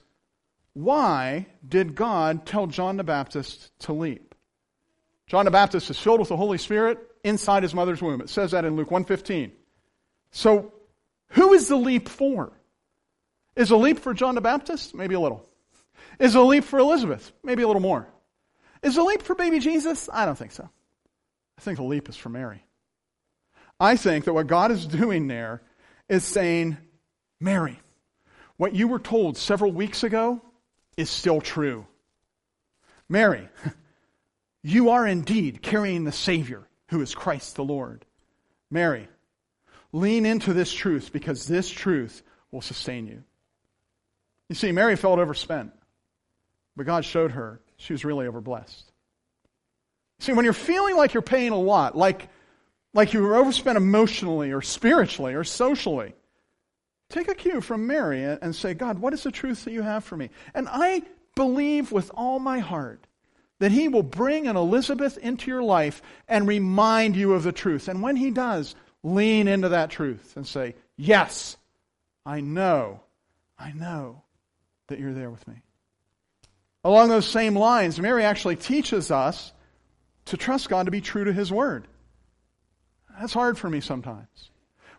why 0.74 1.46
did 1.66 1.96
God 1.96 2.46
tell 2.46 2.68
John 2.68 2.98
the 2.98 3.06
Baptist 3.06 3.72
to 3.84 3.94
leap? 3.94 4.36
John 5.28 5.46
the 5.46 5.52
Baptist 5.52 5.90
is 5.90 5.98
filled 5.98 6.20
with 6.20 6.28
the 6.28 6.36
Holy 6.36 6.58
Spirit 6.58 7.00
inside 7.24 7.64
his 7.64 7.74
mother's 7.74 8.02
womb. 8.02 8.20
It 8.20 8.28
says 8.28 8.52
that 8.52 8.66
in 8.66 8.76
Luke 8.76 8.90
1:15. 8.90 9.54
So 10.32 10.74
who 11.32 11.54
is 11.54 11.68
the 11.68 11.76
leap 11.76 12.08
for? 12.08 12.52
Is 13.56 13.72
a 13.72 13.76
leap 13.76 14.00
for 14.00 14.14
John 14.14 14.36
the 14.36 14.42
Baptist? 14.42 14.96
Maybe 14.96 15.16
a 15.16 15.20
little. 15.20 15.48
Is 16.20 16.36
a 16.36 16.42
leap 16.42 16.64
for 16.64 16.80
Elizabeth? 16.80 17.32
Maybe 17.44 17.64
a 17.64 17.68
little 17.68 17.82
more. 17.82 18.08
Is 18.82 18.98
a 18.98 19.04
leap 19.04 19.22
for 19.22 19.36
baby 19.36 19.60
Jesus? 19.60 20.10
I 20.12 20.26
don't 20.26 20.38
think 20.38 20.52
so. 20.52 20.70
I 21.58 21.62
think 21.62 21.78
the 21.78 21.84
leap 21.84 22.10
is 22.10 22.18
for 22.18 22.30
Mary. 22.30 22.64
I 23.80 23.96
think 23.96 24.26
that 24.26 24.34
what 24.34 24.48
God 24.48 24.72
is 24.72 24.86
doing 24.86 25.28
there 25.28 25.62
is 26.08 26.24
saying, 26.24 26.78
Mary, 27.40 27.80
what 28.58 28.76
you 28.76 28.88
were 28.88 29.00
told 29.00 29.38
several 29.38 29.72
weeks 29.72 30.04
ago 30.04 30.42
is 30.98 31.10
still 31.10 31.42
true. 31.42 31.86
Mary, 33.10 33.50
you 34.64 34.90
are 34.90 35.08
indeed 35.08 35.62
carrying 35.62 36.04
the 36.04 36.12
Savior 36.12 36.68
who 36.90 37.02
is 37.02 37.16
Christ 37.16 37.56
the 37.56 37.64
Lord. 37.64 38.06
Mary, 38.70 39.08
lean 39.92 40.26
into 40.26 40.54
this 40.54 40.72
truth 40.72 41.12
because 41.12 41.48
this 41.48 41.70
truth 41.70 42.24
will 42.52 42.62
sustain 42.62 43.08
you. 43.08 43.24
You 44.50 44.56
see, 44.56 44.72
Mary 44.72 44.96
felt 44.96 45.20
overspent, 45.20 45.72
but 46.76 46.86
God 46.86 47.06
showed 47.06 47.32
her 47.32 47.62
she 47.78 47.94
was 47.94 48.06
really 48.06 48.26
overblessed. 48.26 48.84
See, 50.20 50.34
when 50.34 50.46
you're 50.46 50.54
feeling 50.54 50.96
like 50.96 51.14
you're 51.14 51.22
paying 51.22 51.52
a 51.52 51.60
lot, 51.60 51.98
like, 51.98 52.30
like 52.94 53.14
you 53.14 53.22
were 53.22 53.36
overspent 53.36 53.78
emotionally 53.78 54.52
or 54.52 54.62
spiritually 54.62 55.34
or 55.34 55.44
socially, 55.44 56.14
take 57.10 57.28
a 57.28 57.36
cue 57.36 57.62
from 57.62 57.88
Mary 57.88 58.24
and 58.24 58.56
say, 58.56 58.74
God, 58.74 59.00
what 59.00 59.14
is 59.14 59.24
the 59.24 59.32
truth 59.32 59.66
that 59.66 59.72
you 59.72 59.82
have 59.82 60.04
for 60.04 60.16
me? 60.16 60.30
And 60.54 60.68
I 60.70 61.04
believe 61.36 61.92
with 61.92 62.12
all 62.14 62.40
my 62.40 62.60
heart 62.60 63.08
that 63.60 63.72
he 63.72 63.88
will 63.88 64.04
bring 64.04 64.48
an 64.48 64.58
Elizabeth 64.58 65.18
into 65.18 65.50
your 65.50 65.64
life 65.64 66.02
and 66.28 66.48
remind 66.48 67.16
you 67.16 67.34
of 67.34 67.44
the 67.44 67.52
truth. 67.52 67.88
And 67.88 68.02
when 68.02 68.16
he 68.16 68.32
does, 68.32 68.76
lean 69.04 69.48
into 69.48 69.70
that 69.70 69.90
truth 69.90 70.36
and 70.36 70.46
say, 70.46 70.76
Yes, 70.98 71.58
I 72.26 72.42
know, 72.42 73.02
I 73.58 73.72
know 73.72 74.24
that 74.88 75.00
you're 75.00 75.14
there 75.14 75.30
with 75.30 75.48
me. 75.48 75.56
Along 76.84 77.10
those 77.10 77.28
same 77.28 77.56
lines, 77.56 78.00
Mary 78.00 78.24
actually 78.24 78.56
teaches 78.56 79.12
us 79.12 79.54
to 80.26 80.38
trust 80.38 80.70
God 80.70 80.86
to 80.86 80.92
be 80.92 81.02
true 81.02 81.24
to 81.24 81.34
His 81.34 81.52
Word. 81.52 81.88
That's 83.20 83.34
hard 83.34 83.58
for 83.58 83.70
me 83.70 83.82
sometimes. 83.82 84.50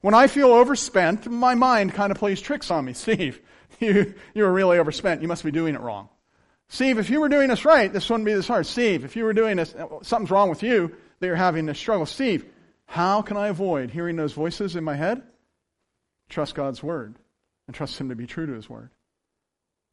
When 0.01 0.15
I 0.15 0.27
feel 0.27 0.49
overspent, 0.49 1.31
my 1.31 1.55
mind 1.55 1.95
kind 1.95 2.11
of 2.11 2.19
plays 2.19 2.41
tricks 2.41 2.71
on 2.71 2.85
me. 2.85 2.93
Steve, 2.95 3.41
you, 3.81 4.15
you 4.35 4.43
were 4.45 4.53
really 4.53 4.79
overspent. 4.79 5.23
You 5.23 5.29
must 5.29 5.45
be 5.45 5.51
doing 5.51 5.75
it 5.75 5.81
wrong. 5.81 6.09
Steve, 6.69 6.99
if 6.99 7.11
you 7.11 7.21
were 7.21 7.29
doing 7.29 7.49
this 7.49 7.65
right, 7.65 7.93
this 7.93 8.09
wouldn't 8.09 8.25
be 8.25 8.33
this 8.33 8.49
hard. 8.49 8.67
Steve, 8.67 9.05
if 9.05 9.15
you 9.15 9.25
were 9.25 9.35
doing 9.35 9.59
this, 9.59 9.75
something's 10.03 10.31
wrong 10.31 10.49
with 10.49 10.63
you 10.63 10.95
that 11.21 11.27
you're 11.27 11.37
having 11.37 11.67
this 11.67 11.79
struggle. 11.79 12.07
Steve, 12.07 12.47
how 12.93 13.23
can 13.23 13.39
I 13.39 13.49
avoid 13.49 13.91
hearing 13.91 14.17
those 14.17 14.35
voices 14.35 14.77
in 14.77 14.85
my 14.85 14.97
head? 14.97 15.23
Trust 16.29 16.55
God's 16.55 16.83
Word 16.83 17.17
and 17.67 17.75
trust 17.75 17.99
Him 17.99 18.11
to 18.11 18.15
be 18.15 18.27
true 18.27 18.45
to 18.45 18.53
His 18.53 18.69
Word. 18.69 18.91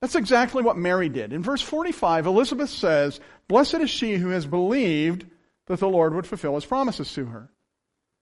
That's 0.02 0.16
exactly 0.16 0.64
what 0.64 0.76
Mary 0.76 1.08
did. 1.08 1.32
In 1.32 1.42
verse 1.42 1.62
45, 1.62 2.26
Elizabeth 2.26 2.70
says, 2.70 3.22
Blessed 3.48 3.76
is 3.76 3.90
she 3.90 4.16
who 4.16 4.32
has 4.32 4.46
believed 4.46 5.26
that 5.68 5.80
the 5.80 5.88
Lord 5.88 6.14
would 6.14 6.28
fulfill 6.28 6.56
his 6.56 6.66
promises 6.66 7.14
to 7.14 7.26
her. 7.28 7.50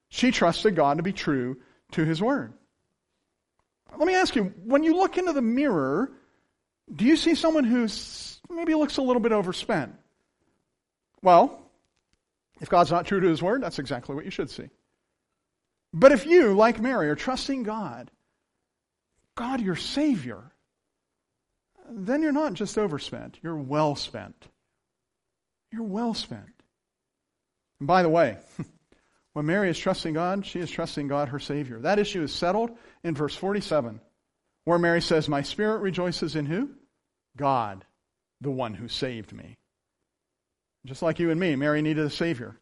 She 0.09 0.29
trusted 0.29 0.75
God 0.75 0.97
to 0.97 1.03
be 1.03 1.11
true 1.11 1.57
to 1.93 2.05
his 2.05 2.21
word. 2.21 2.53
Let 3.97 4.05
me 4.05 4.13
ask 4.13 4.35
you, 4.35 4.53
when 4.63 4.83
you 4.83 4.95
look 4.95 5.17
into 5.17 5.33
the 5.33 5.41
mirror, 5.41 6.11
do 6.95 7.03
you 7.03 7.15
see 7.15 7.33
someone 7.33 7.63
who 7.63 7.87
maybe 8.47 8.75
looks 8.75 8.97
a 8.97 9.01
little 9.01 9.23
bit 9.23 9.31
overspent? 9.31 9.95
Well, 11.23 11.66
if 12.59 12.69
God's 12.69 12.91
not 12.91 13.05
true 13.05 13.19
to 13.19 13.27
his 13.27 13.41
word, 13.41 13.61
that's 13.61 13.79
exactly 13.79 14.15
what 14.15 14.25
you 14.25 14.31
should 14.31 14.49
see. 14.49 14.69
But 15.93 16.11
if 16.11 16.25
you, 16.25 16.53
like 16.53 16.79
Mary, 16.79 17.09
are 17.09 17.15
trusting 17.15 17.63
God, 17.63 18.11
God, 19.35 19.61
your 19.61 19.75
Savior, 19.75 20.51
then 21.89 22.21
you're 22.21 22.31
not 22.31 22.53
just 22.53 22.77
overspent, 22.77 23.39
you're 23.41 23.57
well 23.57 23.95
spent. 23.95 24.47
You're 25.71 25.83
well 25.83 26.13
spent. 26.13 26.63
And 27.79 27.87
by 27.87 28.03
the 28.03 28.09
way, 28.09 28.37
when 29.33 29.45
Mary 29.45 29.69
is 29.69 29.77
trusting 29.77 30.13
God, 30.13 30.45
she 30.45 30.59
is 30.59 30.71
trusting 30.71 31.07
God, 31.07 31.29
her 31.29 31.39
Savior. 31.39 31.79
That 31.79 31.99
issue 31.99 32.23
is 32.23 32.33
settled 32.33 32.71
in 33.03 33.15
verse 33.15 33.35
47, 33.35 33.99
where 34.65 34.79
Mary 34.79 35.01
says, 35.01 35.27
My 35.27 35.41
spirit 35.41 35.79
rejoices 35.79 36.35
in 36.35 36.45
who? 36.45 36.71
God, 37.35 37.85
the 38.41 38.51
one 38.51 38.73
who 38.73 38.87
saved 38.87 39.33
me. 39.33 39.57
Just 40.87 41.01
like 41.01 41.19
you 41.19 41.31
and 41.31 41.39
me, 41.39 41.55
Mary 41.57 41.81
needed 41.81 42.05
a 42.05 42.09
Savior, 42.09 42.55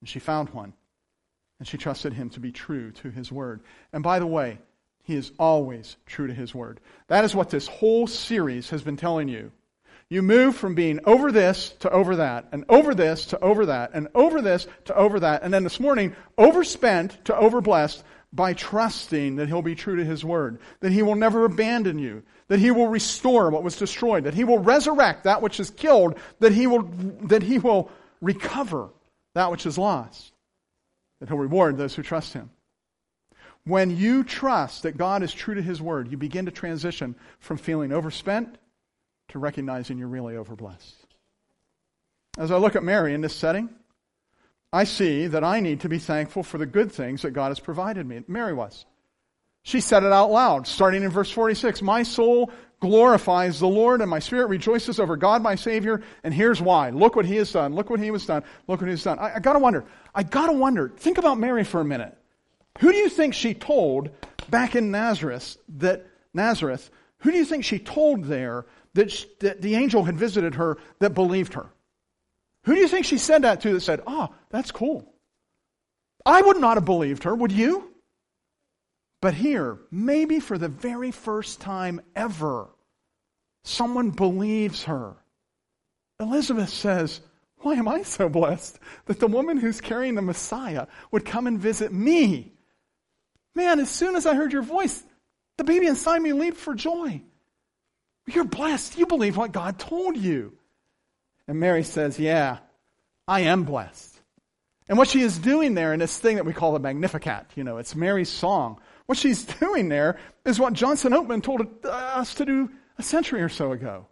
and 0.00 0.08
she 0.08 0.18
found 0.18 0.50
one. 0.50 0.72
And 1.60 1.66
she 1.66 1.78
trusted 1.78 2.12
him 2.12 2.28
to 2.30 2.40
be 2.40 2.52
true 2.52 2.90
to 2.92 3.10
his 3.10 3.30
word. 3.30 3.60
And 3.92 4.02
by 4.02 4.18
the 4.18 4.26
way, 4.26 4.58
he 5.04 5.14
is 5.14 5.32
always 5.38 5.96
true 6.04 6.26
to 6.26 6.34
his 6.34 6.54
word. 6.54 6.80
That 7.06 7.24
is 7.24 7.34
what 7.34 7.50
this 7.50 7.68
whole 7.68 8.06
series 8.06 8.70
has 8.70 8.82
been 8.82 8.96
telling 8.96 9.28
you. 9.28 9.52
You 10.10 10.22
move 10.22 10.56
from 10.56 10.74
being 10.74 11.00
over 11.04 11.30
this 11.30 11.70
to 11.80 11.90
over 11.90 12.16
that, 12.16 12.48
and 12.50 12.64
over 12.68 12.94
this 12.94 13.26
to 13.26 13.40
over 13.40 13.66
that, 13.66 13.90
and 13.94 14.08
over 14.14 14.42
this 14.42 14.66
to 14.86 14.94
over 14.94 15.20
that, 15.20 15.42
and 15.42 15.54
then 15.54 15.64
this 15.64 15.78
morning, 15.78 16.16
overspent 16.36 17.24
to 17.26 17.32
overblessed 17.32 18.02
by 18.32 18.54
trusting 18.54 19.36
that 19.36 19.48
He'll 19.48 19.62
be 19.62 19.74
true 19.74 19.96
to 19.96 20.04
His 20.04 20.24
word, 20.24 20.60
that 20.80 20.92
He 20.92 21.02
will 21.02 21.14
never 21.14 21.44
abandon 21.44 21.98
you, 21.98 22.22
that 22.48 22.58
He 22.58 22.70
will 22.70 22.88
restore 22.88 23.50
what 23.50 23.62
was 23.62 23.76
destroyed, 23.76 24.24
that 24.24 24.34
He 24.34 24.44
will 24.44 24.58
resurrect 24.58 25.24
that 25.24 25.42
which 25.42 25.60
is 25.60 25.70
killed, 25.70 26.18
that 26.40 26.52
He 26.52 26.66
will, 26.66 26.82
that 27.22 27.42
he 27.42 27.58
will 27.58 27.90
recover 28.20 28.88
that 29.34 29.50
which 29.50 29.66
is 29.66 29.78
lost, 29.78 30.32
that 31.20 31.28
He'll 31.28 31.38
reward 31.38 31.76
those 31.76 31.94
who 31.94 32.02
trust 32.02 32.32
Him. 32.32 32.50
When 33.64 33.96
you 33.96 34.24
trust 34.24 34.84
that 34.84 34.96
God 34.96 35.22
is 35.22 35.32
true 35.32 35.54
to 35.54 35.62
His 35.62 35.80
word, 35.80 36.10
you 36.10 36.16
begin 36.16 36.46
to 36.46 36.50
transition 36.50 37.14
from 37.38 37.58
feeling 37.58 37.92
overspent 37.92 38.56
to 39.28 39.38
recognizing 39.38 39.98
you're 39.98 40.08
really 40.08 40.34
overblessed. 40.34 40.94
As 42.38 42.50
I 42.50 42.56
look 42.56 42.76
at 42.76 42.82
Mary 42.82 43.14
in 43.14 43.20
this 43.20 43.34
setting, 43.34 43.68
I 44.72 44.84
see 44.84 45.26
that 45.26 45.44
I 45.44 45.60
need 45.60 45.80
to 45.80 45.88
be 45.88 45.98
thankful 45.98 46.42
for 46.42 46.56
the 46.56 46.66
good 46.66 46.92
things 46.92 47.22
that 47.22 47.32
God 47.32 47.48
has 47.48 47.60
provided 47.60 48.06
me. 48.06 48.22
Mary 48.26 48.52
was. 48.52 48.86
She 49.68 49.82
said 49.82 50.02
it 50.02 50.14
out 50.14 50.30
loud, 50.30 50.66
starting 50.66 51.02
in 51.02 51.10
verse 51.10 51.30
46. 51.30 51.82
My 51.82 52.02
soul 52.02 52.50
glorifies 52.80 53.60
the 53.60 53.68
Lord, 53.68 54.00
and 54.00 54.08
my 54.08 54.18
spirit 54.18 54.46
rejoices 54.46 54.98
over 54.98 55.14
God 55.14 55.42
my 55.42 55.56
Savior. 55.56 56.02
And 56.24 56.32
here's 56.32 56.58
why. 56.58 56.88
Look 56.88 57.16
what 57.16 57.26
he 57.26 57.36
has 57.36 57.52
done. 57.52 57.74
Look 57.74 57.90
what 57.90 58.00
he 58.00 58.06
has 58.06 58.24
done. 58.24 58.44
Look 58.66 58.80
what 58.80 58.86
he 58.86 58.92
has 58.92 59.04
done. 59.04 59.18
I, 59.18 59.34
I 59.34 59.38
gotta 59.40 59.58
wonder. 59.58 59.84
I 60.14 60.22
gotta 60.22 60.54
wonder. 60.54 60.88
Think 60.96 61.18
about 61.18 61.38
Mary 61.38 61.64
for 61.64 61.82
a 61.82 61.84
minute. 61.84 62.16
Who 62.78 62.90
do 62.90 62.96
you 62.96 63.10
think 63.10 63.34
she 63.34 63.52
told 63.52 64.08
back 64.48 64.74
in 64.74 64.90
Nazareth 64.90 65.58
that 65.76 66.06
Nazareth? 66.32 66.88
Who 67.18 67.30
do 67.30 67.36
you 67.36 67.44
think 67.44 67.62
she 67.62 67.78
told 67.78 68.24
there 68.24 68.64
that, 68.94 69.12
she, 69.12 69.26
that 69.40 69.60
the 69.60 69.74
angel 69.74 70.02
had 70.02 70.16
visited 70.16 70.54
her 70.54 70.78
that 71.00 71.10
believed 71.10 71.52
her? 71.52 71.66
Who 72.62 72.74
do 72.74 72.80
you 72.80 72.88
think 72.88 73.04
she 73.04 73.18
said 73.18 73.42
that 73.42 73.60
to 73.60 73.74
that 73.74 73.82
said, 73.82 74.00
"Oh, 74.06 74.30
that's 74.48 74.70
cool"? 74.70 75.12
I 76.24 76.40
would 76.40 76.58
not 76.58 76.78
have 76.78 76.86
believed 76.86 77.24
her, 77.24 77.34
would 77.34 77.52
you? 77.52 77.92
But 79.20 79.34
here, 79.34 79.78
maybe 79.90 80.40
for 80.40 80.58
the 80.58 80.68
very 80.68 81.10
first 81.10 81.60
time 81.60 82.00
ever, 82.14 82.68
someone 83.64 84.10
believes 84.10 84.84
her. 84.84 85.16
Elizabeth 86.20 86.70
says, 86.70 87.20
Why 87.58 87.74
am 87.74 87.88
I 87.88 88.02
so 88.02 88.28
blessed 88.28 88.78
that 89.06 89.18
the 89.18 89.26
woman 89.26 89.56
who's 89.56 89.80
carrying 89.80 90.14
the 90.14 90.22
Messiah 90.22 90.86
would 91.10 91.24
come 91.24 91.46
and 91.46 91.58
visit 91.58 91.92
me? 91.92 92.52
Man, 93.54 93.80
as 93.80 93.90
soon 93.90 94.14
as 94.14 94.26
I 94.26 94.34
heard 94.34 94.52
your 94.52 94.62
voice, 94.62 95.02
the 95.56 95.64
baby 95.64 95.86
inside 95.86 96.22
me 96.22 96.32
leaped 96.32 96.56
for 96.56 96.74
joy. 96.74 97.20
You're 98.26 98.44
blessed. 98.44 98.98
You 98.98 99.06
believe 99.06 99.36
what 99.36 99.52
God 99.52 99.78
told 99.78 100.16
you. 100.16 100.52
And 101.48 101.58
Mary 101.58 101.82
says, 101.82 102.18
Yeah, 102.18 102.58
I 103.26 103.40
am 103.40 103.64
blessed. 103.64 104.14
And 104.88 104.96
what 104.96 105.08
she 105.08 105.20
is 105.20 105.38
doing 105.38 105.74
there 105.74 105.92
in 105.92 106.00
this 106.00 106.18
thing 106.18 106.36
that 106.36 106.46
we 106.46 106.52
call 106.52 106.72
the 106.72 106.78
Magnificat, 106.78 107.46
you 107.56 107.64
know, 107.64 107.78
it's 107.78 107.94
Mary's 107.94 108.30
song. 108.30 108.80
What 109.08 109.16
she's 109.16 109.42
doing 109.60 109.88
there 109.88 110.18
is 110.44 110.60
what 110.60 110.74
Johnson 110.74 111.12
Oatman 111.12 111.42
told 111.42 111.66
us 111.84 112.34
to 112.34 112.44
do 112.44 112.70
a 112.98 113.02
century 113.02 113.40
or 113.40 113.48
so 113.48 113.72
ago. 113.72 114.06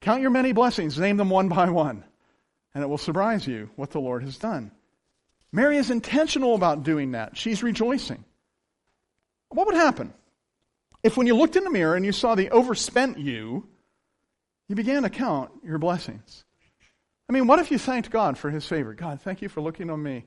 Count 0.00 0.22
your 0.22 0.30
many 0.30 0.52
blessings, 0.52 0.96
name 0.96 1.16
them 1.16 1.28
one 1.28 1.48
by 1.48 1.68
one, 1.68 2.04
and 2.72 2.84
it 2.84 2.86
will 2.86 2.98
surprise 2.98 3.46
you 3.46 3.68
what 3.74 3.90
the 3.90 4.00
Lord 4.00 4.22
has 4.22 4.38
done. 4.38 4.70
Mary 5.50 5.76
is 5.76 5.90
intentional 5.90 6.54
about 6.54 6.84
doing 6.84 7.12
that. 7.12 7.36
She's 7.36 7.64
rejoicing. 7.64 8.24
What 9.48 9.66
would 9.66 9.76
happen 9.76 10.14
if, 11.02 11.16
when 11.16 11.26
you 11.26 11.34
looked 11.34 11.56
in 11.56 11.64
the 11.64 11.70
mirror 11.70 11.96
and 11.96 12.06
you 12.06 12.12
saw 12.12 12.36
the 12.36 12.50
overspent 12.50 13.18
you, 13.18 13.66
you 14.68 14.76
began 14.76 15.02
to 15.02 15.10
count 15.10 15.50
your 15.64 15.78
blessings? 15.78 16.44
I 17.28 17.32
mean, 17.32 17.48
what 17.48 17.58
if 17.58 17.72
you 17.72 17.78
thanked 17.78 18.10
God 18.10 18.38
for 18.38 18.50
his 18.50 18.64
favor? 18.66 18.94
God, 18.94 19.20
thank 19.20 19.42
you 19.42 19.48
for 19.48 19.60
looking 19.60 19.90
on 19.90 20.00
me 20.00 20.26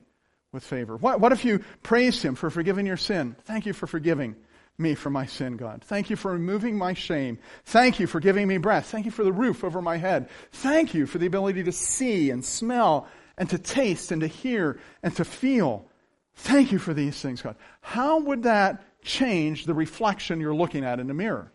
with 0.56 0.64
favor. 0.64 0.96
What, 0.96 1.20
what 1.20 1.30
if 1.30 1.44
you 1.44 1.60
praised 1.84 2.22
him 2.22 2.34
for 2.34 2.50
forgiving 2.50 2.86
your 2.86 2.96
sin? 2.96 3.36
Thank 3.44 3.66
you 3.66 3.72
for 3.72 3.86
forgiving 3.86 4.34
me 4.76 4.96
for 4.96 5.10
my 5.10 5.26
sin, 5.26 5.56
God. 5.56 5.84
Thank 5.84 6.10
you 6.10 6.16
for 6.16 6.32
removing 6.32 6.76
my 6.76 6.94
shame. 6.94 7.38
Thank 7.66 8.00
you 8.00 8.08
for 8.08 8.18
giving 8.18 8.48
me 8.48 8.58
breath. 8.58 8.86
Thank 8.86 9.04
you 9.04 9.12
for 9.12 9.22
the 9.22 9.32
roof 9.32 9.62
over 9.62 9.80
my 9.80 9.96
head. 9.96 10.28
Thank 10.50 10.94
you 10.94 11.06
for 11.06 11.18
the 11.18 11.26
ability 11.26 11.62
to 11.64 11.72
see 11.72 12.30
and 12.30 12.44
smell 12.44 13.06
and 13.38 13.48
to 13.50 13.58
taste 13.58 14.10
and 14.10 14.22
to 14.22 14.26
hear 14.26 14.80
and 15.02 15.14
to 15.16 15.24
feel. 15.24 15.86
Thank 16.34 16.72
you 16.72 16.78
for 16.78 16.92
these 16.92 17.20
things, 17.20 17.40
God. 17.40 17.56
How 17.80 18.18
would 18.18 18.42
that 18.42 18.82
change 19.06 19.64
the 19.64 19.74
reflection 19.74 20.40
you're 20.40 20.54
looking 20.54 20.84
at 20.84 21.00
in 21.00 21.06
the 21.06 21.14
mirror. 21.14 21.50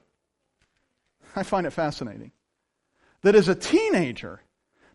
I 1.36 1.44
find 1.44 1.68
it 1.68 1.72
fascinating 1.72 2.32
that 3.22 3.36
as 3.36 3.48
a 3.48 3.56
teenager, 3.56 4.42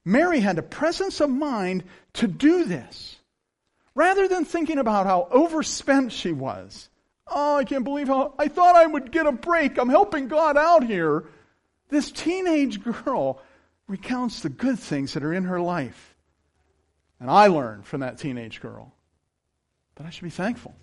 Mary 0.05 0.41
had 0.41 0.57
the 0.57 0.63
presence 0.63 1.21
of 1.21 1.31
mind 1.31 1.85
to 2.15 2.27
do 2.27 2.65
this. 2.65 3.16
Rather 3.97 4.29
than 4.29 4.45
thinking 4.45 4.77
about 4.77 5.07
how 5.07 5.27
overspent 5.31 6.13
she 6.13 6.31
was. 6.31 6.91
Oh, 7.27 7.57
I 7.57 7.65
can't 7.65 7.83
believe 7.83 8.09
how 8.09 8.35
I 8.39 8.47
thought 8.47 8.77
I 8.77 8.87
would 8.87 9.11
get 9.11 9.27
a 9.27 9.33
break. 9.33 9.79
I'm 9.79 9.89
helping 9.89 10.29
God 10.29 10.59
out 10.59 10.85
here. 10.85 11.25
This 11.89 12.13
teenage 12.13 12.85
girl 12.85 13.41
recounts 13.89 14.41
the 14.41 14.51
good 14.51 14.79
things 14.79 15.15
that 15.15 15.25
are 15.25 15.33
in 15.33 15.45
her 15.45 15.63
life. 15.63 16.15
And 17.19 17.31
I 17.31 17.47
learned 17.47 17.87
from 17.87 18.01
that 18.01 18.19
teenage 18.19 18.61
girl 18.61 18.93
that 19.95 20.07
I 20.07 20.11
should 20.11 20.25
be 20.25 20.31
thankful. 20.31 20.75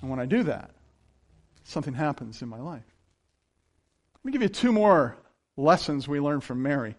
And 0.00 0.08
when 0.08 0.18
I 0.18 0.24
do 0.24 0.42
that, 0.44 0.70
something 1.64 1.92
happens 1.92 2.40
in 2.40 2.48
my 2.48 2.58
life. 2.58 2.86
Let 4.14 4.24
me 4.24 4.32
give 4.32 4.40
you 4.40 4.48
two 4.48 4.72
more 4.72 5.14
lessons 5.58 6.08
we 6.08 6.20
learned 6.20 6.42
from 6.42 6.62
Mary. 6.62 6.96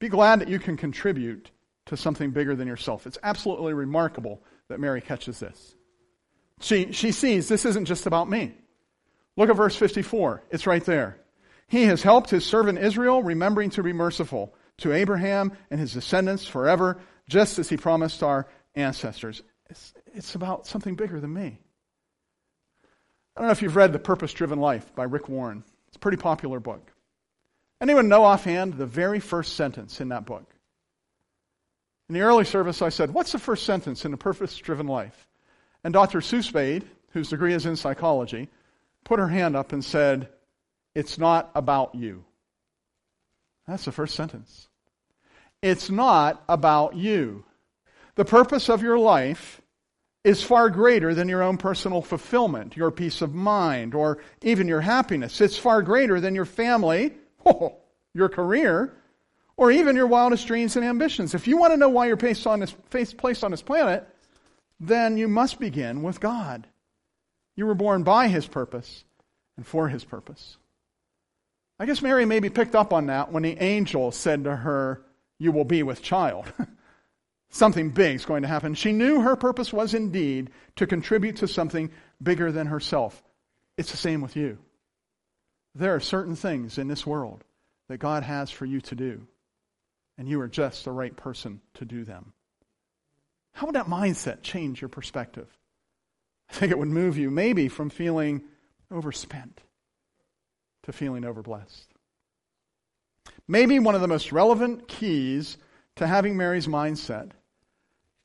Be 0.00 0.08
glad 0.08 0.40
that 0.40 0.48
you 0.48 0.58
can 0.58 0.76
contribute 0.76 1.52
to 1.86 1.96
something 1.96 2.30
bigger 2.30 2.56
than 2.56 2.68
yourself. 2.68 3.06
It's 3.06 3.18
absolutely 3.22 3.74
remarkable 3.74 4.42
that 4.68 4.80
Mary 4.80 5.00
catches 5.00 5.38
this. 5.38 5.74
She, 6.60 6.92
she 6.92 7.12
sees 7.12 7.48
this 7.48 7.64
isn't 7.64 7.84
just 7.84 8.06
about 8.06 8.28
me. 8.28 8.54
Look 9.36 9.50
at 9.50 9.56
verse 9.56 9.76
54. 9.76 10.44
It's 10.50 10.66
right 10.66 10.84
there. 10.84 11.18
He 11.66 11.84
has 11.84 12.02
helped 12.02 12.30
his 12.30 12.44
servant 12.44 12.78
Israel, 12.78 13.22
remembering 13.22 13.70
to 13.70 13.82
be 13.82 13.92
merciful 13.92 14.54
to 14.78 14.92
Abraham 14.92 15.52
and 15.70 15.80
his 15.80 15.92
descendants 15.92 16.46
forever, 16.46 16.98
just 17.28 17.58
as 17.58 17.68
he 17.68 17.76
promised 17.76 18.22
our 18.22 18.46
ancestors. 18.74 19.42
It's, 19.70 19.94
it's 20.14 20.34
about 20.34 20.66
something 20.66 20.94
bigger 20.94 21.20
than 21.20 21.32
me. 21.32 21.58
I 23.36 23.40
don't 23.40 23.48
know 23.48 23.52
if 23.52 23.62
you've 23.62 23.76
read 23.76 23.92
The 23.92 23.98
Purpose 23.98 24.32
Driven 24.32 24.60
Life 24.60 24.94
by 24.94 25.04
Rick 25.04 25.28
Warren. 25.28 25.64
It's 25.88 25.96
a 25.96 26.00
pretty 26.00 26.18
popular 26.18 26.60
book. 26.60 26.92
Anyone 27.80 28.08
know 28.08 28.24
offhand 28.24 28.74
the 28.74 28.86
very 28.86 29.18
first 29.18 29.56
sentence 29.56 30.00
in 30.00 30.10
that 30.10 30.24
book? 30.24 30.53
In 32.08 32.14
the 32.14 32.20
early 32.20 32.44
service, 32.44 32.82
I 32.82 32.90
said, 32.90 33.12
What's 33.12 33.32
the 33.32 33.38
first 33.38 33.64
sentence 33.64 34.04
in 34.04 34.10
The 34.10 34.16
Purpose 34.16 34.56
Driven 34.56 34.86
Life? 34.86 35.26
And 35.82 35.92
Dr. 35.92 36.20
Sue 36.20 36.42
Spade, 36.42 36.84
whose 37.10 37.30
degree 37.30 37.54
is 37.54 37.66
in 37.66 37.76
psychology, 37.76 38.48
put 39.04 39.18
her 39.18 39.28
hand 39.28 39.56
up 39.56 39.72
and 39.72 39.84
said, 39.84 40.28
It's 40.94 41.18
not 41.18 41.50
about 41.54 41.94
you. 41.94 42.24
That's 43.66 43.86
the 43.86 43.92
first 43.92 44.14
sentence. 44.14 44.68
It's 45.62 45.88
not 45.88 46.44
about 46.48 46.94
you. 46.94 47.44
The 48.16 48.24
purpose 48.26 48.68
of 48.68 48.82
your 48.82 48.98
life 48.98 49.62
is 50.24 50.42
far 50.42 50.68
greater 50.70 51.14
than 51.14 51.28
your 51.28 51.42
own 51.42 51.56
personal 51.56 52.02
fulfillment, 52.02 52.76
your 52.76 52.90
peace 52.90 53.22
of 53.22 53.34
mind, 53.34 53.94
or 53.94 54.18
even 54.42 54.68
your 54.68 54.80
happiness. 54.80 55.40
It's 55.40 55.56
far 55.56 55.82
greater 55.82 56.20
than 56.20 56.34
your 56.34 56.44
family, 56.44 57.14
oh, 57.46 57.76
your 58.14 58.28
career, 58.28 58.94
or 59.56 59.70
even 59.70 59.96
your 59.96 60.06
wildest 60.06 60.46
dreams 60.46 60.76
and 60.76 60.84
ambitions. 60.84 61.34
If 61.34 61.46
you 61.46 61.56
want 61.56 61.72
to 61.72 61.76
know 61.76 61.88
why 61.88 62.06
you're 62.06 62.16
placed 62.16 62.46
on 62.46 62.60
this, 62.60 62.74
placed 62.90 63.44
on 63.44 63.50
this 63.50 63.62
planet, 63.62 64.06
then 64.80 65.16
you 65.16 65.28
must 65.28 65.60
begin 65.60 66.02
with 66.02 66.20
God. 66.20 66.66
You 67.56 67.66
were 67.66 67.74
born 67.74 68.02
by 68.02 68.28
His 68.28 68.46
purpose 68.46 69.04
and 69.56 69.66
for 69.66 69.88
His 69.88 70.04
purpose. 70.04 70.56
I 71.78 71.86
guess 71.86 72.02
Mary 72.02 72.24
maybe 72.24 72.50
picked 72.50 72.74
up 72.74 72.92
on 72.92 73.06
that 73.06 73.32
when 73.32 73.42
the 73.42 73.60
angel 73.62 74.12
said 74.12 74.44
to 74.44 74.54
her, 74.54 75.02
You 75.38 75.52
will 75.52 75.64
be 75.64 75.82
with 75.82 76.02
child. 76.02 76.52
something 77.54 77.90
big 77.90 78.16
is 78.16 78.24
going 78.24 78.42
to 78.42 78.48
happen. 78.48 78.74
She 78.74 78.92
knew 78.92 79.20
her 79.20 79.36
purpose 79.36 79.72
was 79.72 79.94
indeed 79.94 80.50
to 80.76 80.86
contribute 80.86 81.36
to 81.36 81.48
something 81.48 81.90
bigger 82.22 82.50
than 82.50 82.66
herself. 82.66 83.22
It's 83.76 83.92
the 83.92 83.96
same 83.96 84.20
with 84.20 84.36
you. 84.36 84.58
There 85.74 85.94
are 85.94 86.00
certain 86.00 86.36
things 86.36 86.78
in 86.78 86.88
this 86.88 87.06
world 87.06 87.44
that 87.88 87.98
God 87.98 88.22
has 88.22 88.50
for 88.50 88.64
you 88.64 88.80
to 88.82 88.94
do, 88.94 89.26
and 90.18 90.28
you 90.28 90.40
are 90.40 90.48
just 90.48 90.84
the 90.84 90.92
right 90.92 91.16
person 91.16 91.60
to 91.74 91.84
do 91.84 92.04
them. 92.04 92.32
How 93.52 93.66
would 93.66 93.76
that 93.76 93.86
mindset 93.86 94.42
change 94.42 94.80
your 94.80 94.88
perspective? 94.88 95.48
I 96.50 96.54
think 96.54 96.72
it 96.72 96.78
would 96.78 96.88
move 96.88 97.16
you 97.16 97.30
maybe 97.30 97.68
from 97.68 97.90
feeling 97.90 98.42
overspent 98.90 99.60
to 100.84 100.92
feeling 100.92 101.22
overblessed. 101.22 101.86
Maybe 103.48 103.78
one 103.78 103.94
of 103.94 104.00
the 104.00 104.08
most 104.08 104.32
relevant 104.32 104.88
keys 104.88 105.56
to 105.96 106.06
having 106.06 106.36
Mary's 106.36 106.66
mindset 106.66 107.30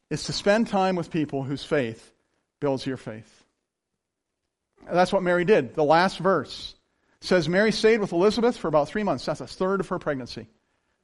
is 0.10 0.24
to 0.26 0.34
spend 0.34 0.68
time 0.68 0.96
with 0.96 1.12
people 1.12 1.44
whose 1.44 1.64
faith 1.64 2.14
builds 2.60 2.86
your 2.86 2.98
faith. 2.98 3.46
That's 4.92 5.14
what 5.14 5.24
Mary 5.24 5.46
did. 5.46 5.76
The 5.76 5.84
last 5.84 6.18
verse 6.18 6.76
says 7.22 7.50
Mary 7.50 7.72
stayed 7.72 8.00
with 8.00 8.14
Elizabeth 8.14 8.58
for 8.58 8.68
about 8.68 8.88
three 8.88 9.04
months. 9.04 9.26
That's 9.26 9.42
a 9.42 9.48
third 9.48 9.82
of 9.82 9.90
her 9.90 10.00
pregnancy. 10.00 10.48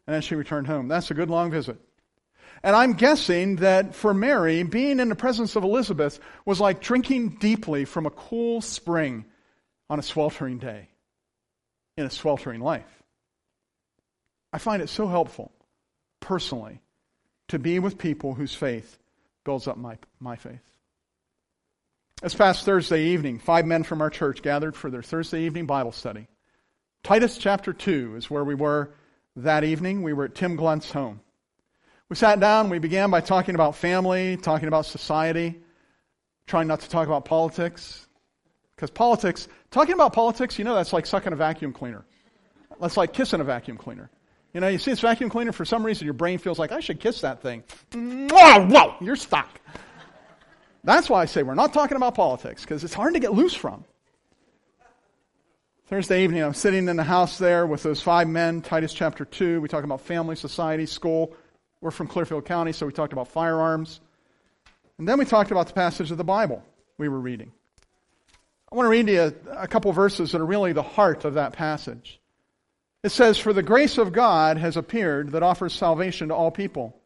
And 0.07 0.13
then 0.13 0.21
she 0.21 0.35
returned 0.35 0.67
home. 0.67 0.87
That's 0.87 1.11
a 1.11 1.15
good 1.15 1.29
long 1.29 1.51
visit. 1.51 1.77
And 2.63 2.75
I'm 2.75 2.93
guessing 2.93 3.57
that 3.57 3.95
for 3.95 4.13
Mary, 4.13 4.63
being 4.63 4.99
in 4.99 5.09
the 5.09 5.15
presence 5.15 5.55
of 5.55 5.63
Elizabeth 5.63 6.19
was 6.45 6.59
like 6.59 6.81
drinking 6.81 7.37
deeply 7.39 7.85
from 7.85 8.05
a 8.05 8.11
cool 8.11 8.61
spring 8.61 9.25
on 9.89 9.99
a 9.99 10.03
sweltering 10.03 10.57
day 10.57 10.89
in 11.97 12.05
a 12.05 12.09
sweltering 12.09 12.61
life. 12.61 13.03
I 14.51 14.57
find 14.57 14.81
it 14.81 14.89
so 14.89 15.07
helpful, 15.07 15.51
personally, 16.19 16.81
to 17.49 17.59
be 17.59 17.79
with 17.79 17.97
people 17.97 18.33
whose 18.33 18.55
faith 18.55 18.97
builds 19.43 19.67
up 19.67 19.77
my, 19.77 19.97
my 20.19 20.35
faith. 20.35 20.61
This 22.21 22.33
past 22.33 22.65
Thursday 22.65 23.07
evening, 23.07 23.39
five 23.39 23.65
men 23.65 23.83
from 23.83 24.01
our 24.01 24.09
church 24.09 24.41
gathered 24.41 24.75
for 24.75 24.89
their 24.89 25.03
Thursday 25.03 25.43
evening 25.43 25.65
Bible 25.65 25.91
study. 25.91 26.27
Titus 27.03 27.37
chapter 27.37 27.73
2 27.73 28.15
is 28.15 28.29
where 28.29 28.43
we 28.43 28.55
were 28.55 28.91
that 29.37 29.63
evening. 29.63 30.01
We 30.03 30.13
were 30.13 30.25
at 30.25 30.35
Tim 30.35 30.55
Glunt's 30.55 30.91
home. 30.91 31.19
We 32.09 32.15
sat 32.15 32.39
down, 32.39 32.69
we 32.69 32.79
began 32.79 33.09
by 33.09 33.21
talking 33.21 33.55
about 33.55 33.75
family, 33.75 34.37
talking 34.37 34.67
about 34.67 34.85
society, 34.85 35.59
trying 36.45 36.67
not 36.67 36.81
to 36.81 36.89
talk 36.89 37.07
about 37.07 37.25
politics. 37.25 38.07
Because 38.75 38.91
politics, 38.91 39.47
talking 39.71 39.93
about 39.93 40.13
politics, 40.13 40.59
you 40.59 40.65
know, 40.65 40.75
that's 40.75 40.93
like 40.93 41.05
sucking 41.05 41.33
a 41.33 41.35
vacuum 41.35 41.73
cleaner. 41.73 42.05
That's 42.79 42.97
like 42.97 43.13
kissing 43.13 43.39
a 43.39 43.43
vacuum 43.43 43.77
cleaner. 43.77 44.09
You 44.53 44.61
know, 44.61 44.67
you 44.67 44.77
see 44.77 44.91
this 44.91 44.99
vacuum 44.99 45.29
cleaner, 45.29 45.51
for 45.51 45.65
some 45.65 45.85
reason 45.85 46.05
your 46.05 46.13
brain 46.13 46.37
feels 46.37 46.59
like, 46.59 46.71
I 46.71 46.79
should 46.79 46.99
kiss 46.99 47.21
that 47.21 47.41
thing. 47.41 47.63
Whoa, 47.93 48.67
whoa, 48.67 48.95
you're 49.01 49.15
stuck. 49.15 49.59
That's 50.83 51.09
why 51.09 51.21
I 51.21 51.25
say 51.25 51.41
we're 51.41 51.55
not 51.55 51.73
talking 51.73 51.97
about 51.97 52.15
politics, 52.15 52.61
because 52.61 52.83
it's 52.83 52.93
hard 52.93 53.15
to 53.15 53.19
get 53.19 53.33
loose 53.33 53.55
from. 53.55 53.83
Thursday 55.87 56.23
evening, 56.23 56.41
I'm 56.41 56.55
sitting 56.55 56.87
in 56.87 56.95
the 56.95 57.03
house 57.03 57.37
there 57.37 57.67
with 57.67 57.83
those 57.83 58.01
five 58.01 58.27
men, 58.27 58.63
Titus 58.63 58.91
chapter 58.91 59.23
2. 59.23 59.61
We 59.61 59.67
talk 59.67 59.83
about 59.83 60.01
family, 60.01 60.35
society, 60.35 60.87
school. 60.87 61.35
We're 61.79 61.91
from 61.91 62.07
Clearfield 62.07 62.45
County, 62.45 62.71
so 62.71 62.87
we 62.87 62.91
talked 62.91 63.13
about 63.13 63.27
firearms. 63.27 63.99
And 64.97 65.07
then 65.07 65.19
we 65.19 65.25
talked 65.25 65.51
about 65.51 65.67
the 65.67 65.73
passage 65.73 66.09
of 66.09 66.17
the 66.17 66.23
Bible 66.23 66.63
we 66.97 67.07
were 67.07 67.19
reading. 67.19 67.51
I 68.71 68.75
want 68.75 68.87
to 68.87 68.89
read 68.89 69.07
you 69.07 69.31
a, 69.51 69.61
a 69.61 69.67
couple 69.67 69.91
verses 69.91 70.31
that 70.31 70.41
are 70.41 70.45
really 70.45 70.73
the 70.73 70.81
heart 70.81 71.23
of 71.23 71.35
that 71.35 71.53
passage. 71.53 72.19
It 73.03 73.09
says, 73.09 73.37
For 73.37 73.53
the 73.53 73.61
grace 73.61 73.99
of 73.99 74.11
God 74.11 74.57
has 74.57 74.77
appeared 74.77 75.33
that 75.33 75.43
offers 75.43 75.71
salvation 75.71 76.29
to 76.29 76.33
all 76.33 76.49
people. 76.49 76.99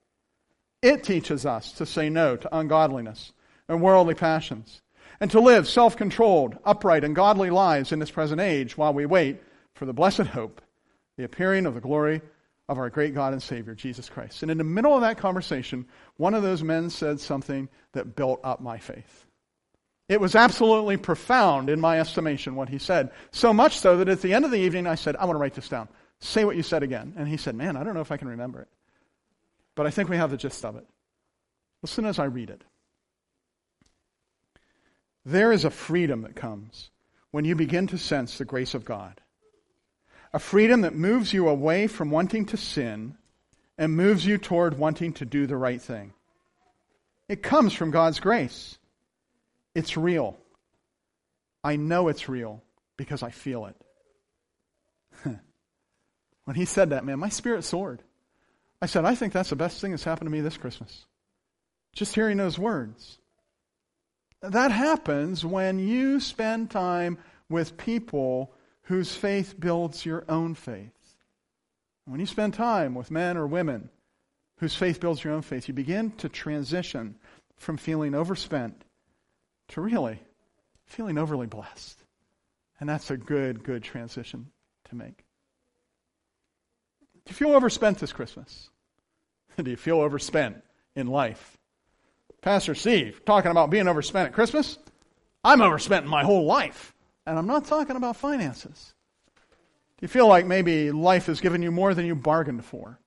It 0.82 1.04
teaches 1.04 1.46
us 1.46 1.74
to 1.74 1.86
say 1.86 2.08
no 2.08 2.38
to 2.38 2.58
ungodliness 2.58 3.34
and 3.68 3.82
worldly 3.82 4.16
passions, 4.16 4.82
and 5.20 5.32
to 5.32 5.40
live 5.40 5.68
self 5.68 5.98
controlled, 5.98 6.58
upright, 6.66 7.04
and 7.04 7.16
godly 7.16 7.50
lives 7.50 7.92
in 7.92 8.00
this 8.00 8.12
present 8.12 8.42
age 8.42 8.78
while 8.78 8.94
we 8.94 9.06
wait 9.06 9.42
for 9.74 9.86
the 9.86 9.94
blessed 9.94 10.28
hope, 10.28 10.62
the 11.18 11.24
appearing 11.24 11.66
of 11.66 11.74
the 11.74 11.82
glory 11.82 12.22
of 12.68 12.78
our 12.78 12.90
great 12.90 13.16
God 13.16 13.34
and 13.34 13.42
Savior, 13.42 13.74
Jesus 13.74 14.10
Christ. 14.10 14.44
And 14.44 14.52
in 14.52 14.58
the 14.58 14.64
middle 14.64 14.94
of 14.94 15.02
that 15.02 15.18
conversation, 15.18 15.88
one 16.18 16.34
of 16.34 16.44
those 16.44 16.64
men 16.64 16.90
said 16.90 17.20
something 17.20 17.68
that 17.94 18.16
built 18.16 18.40
up 18.44 18.62
my 18.62 18.78
faith. 18.78 19.26
It 20.08 20.22
was 20.22 20.36
absolutely 20.36 20.98
profound 20.98 21.70
in 21.70 21.80
my 21.80 22.00
estimation 22.00 22.56
what 22.56 22.70
he 22.70 22.80
said. 22.80 23.12
So 23.32 23.54
much 23.54 23.80
so 23.80 23.98
that 23.98 24.10
at 24.10 24.22
the 24.22 24.34
end 24.34 24.46
of 24.46 24.52
the 24.52 24.58
evening 24.58 24.88
I 24.88 24.96
said, 24.96 25.16
I 25.16 25.26
want 25.26 25.36
to 25.36 25.40
write 25.40 25.54
this 25.54 25.70
down. 25.70 25.88
Say 26.20 26.46
what 26.46 26.56
you 26.56 26.64
said 26.64 26.84
again. 26.84 27.14
And 27.16 27.28
he 27.28 27.38
said, 27.38 27.56
Man, 27.56 27.78
I 27.78 27.84
don't 27.84 27.94
know 27.94 28.02
if 28.02 28.12
I 28.12 28.18
can 28.18 28.28
remember 28.28 28.62
it. 28.62 28.68
But 29.76 29.88
I 29.88 29.92
think 29.92 30.10
we 30.10 30.18
have 30.18 30.32
the 30.32 30.38
gist 30.38 30.66
of 30.66 30.76
it. 30.76 30.86
Listen 31.82 32.06
as 32.06 32.20
I 32.20 32.26
read 32.26 32.50
it. 32.50 32.64
There 35.26 35.52
is 35.52 35.66
a 35.66 35.70
freedom 35.70 36.22
that 36.22 36.36
comes 36.36 36.90
when 37.32 37.46
you 37.46 37.56
begin 37.56 37.88
to 37.88 37.98
sense 37.98 38.38
the 38.38 38.46
grace 38.46 38.74
of 38.74 38.86
God. 38.86 39.22
A 40.34 40.40
freedom 40.40 40.82
that 40.82 40.96
moves 40.96 41.34
you 41.34 41.50
away 41.50 41.88
from 41.88 42.12
wanting 42.12 42.46
to 42.48 42.58
sin 42.58 43.18
and 43.78 43.96
moves 43.96 44.26
you 44.26 44.38
toward 44.38 44.78
wanting 44.78 45.14
to 45.14 45.26
do 45.26 45.48
the 45.48 45.58
right 45.58 45.82
thing. 45.82 46.14
It 47.28 47.44
comes 47.44 47.74
from 47.74 47.92
God's 47.92 48.20
grace. 48.20 48.78
It's 49.76 49.98
real. 49.98 50.38
I 51.64 51.76
know 51.76 52.08
it's 52.08 52.30
real 52.30 52.64
because 52.98 53.24
I 53.24 53.32
feel 53.32 53.66
it. 53.66 53.76
when 56.46 56.56
he 56.56 56.66
said 56.66 56.92
that, 56.92 57.06
man, 57.06 57.20
my 57.20 57.30
spirit 57.30 57.64
soared. 57.64 58.02
I 58.82 58.86
said, 58.86 59.06
I 59.06 59.16
think 59.16 59.34
that's 59.34 59.50
the 59.50 59.56
best 59.56 59.82
thing 59.82 59.92
that's 59.92 60.04
happened 60.04 60.28
to 60.28 60.32
me 60.32 60.42
this 60.42 60.58
Christmas. 60.58 61.06
Just 61.94 62.16
hearing 62.16 62.38
those 62.38 62.58
words. 62.58 63.20
That 64.42 64.72
happens 64.72 65.46
when 65.46 65.80
you 65.80 66.20
spend 66.20 66.72
time 66.72 67.18
with 67.50 67.78
people 67.78 68.54
whose 68.84 69.16
faith 69.16 69.60
builds 69.60 70.06
your 70.06 70.24
own 70.30 70.56
faith. 70.56 70.94
When 72.06 72.20
you 72.20 72.26
spend 72.26 72.54
time 72.54 72.96
with 72.96 73.12
men 73.12 73.38
or 73.38 73.46
women 73.46 73.90
whose 74.58 74.76
faith 74.76 75.00
builds 75.00 75.24
your 75.24 75.34
own 75.34 75.42
faith, 75.42 75.68
you 75.68 75.74
begin 75.74 76.12
to 76.18 76.30
transition 76.30 77.16
from 77.58 77.78
feeling 77.78 78.16
overspent 78.16 78.84
to 79.70 79.82
really 79.82 80.20
feeling 80.86 81.18
overly 81.18 81.46
blessed. 81.46 82.02
And 82.80 82.90
that's 82.90 83.12
a 83.12 83.18
good, 83.18 83.64
good 83.64 83.84
transition 83.84 84.48
to 84.86 84.96
make. 84.96 85.26
Do 87.26 87.30
you 87.30 87.36
feel 87.36 87.52
overspent 87.52 88.00
this 88.00 88.14
Christmas? 88.14 88.70
Do 89.62 89.70
you 89.70 89.78
feel 89.78 90.00
overspent 90.00 90.64
in 90.96 91.06
life? 91.08 91.59
Pastor 92.42 92.76
Steve, 92.76 93.22
talking 93.26 93.52
about 93.52 93.70
being 93.70 93.88
overspent 93.88 94.28
at 94.28 94.34
Christmas? 94.34 94.78
I'm 95.44 95.62
overspent 95.62 96.06
in 96.06 96.10
my 96.10 96.24
whole 96.24 96.46
life. 96.46 96.94
And 97.26 97.38
I'm 97.38 97.48
not 97.48 97.66
talking 97.66 97.96
about 97.96 98.16
finances. 98.16 98.94
Do 99.98 100.04
you 100.04 100.08
feel 100.08 100.28
like 100.28 100.46
maybe 100.46 100.92
life 100.92 101.26
has 101.26 101.42
given 101.42 101.62
you 101.62 101.72
more 101.72 101.94
than 101.94 102.06
you 102.06 102.16
bargained 102.16 102.66
for? 102.66 103.00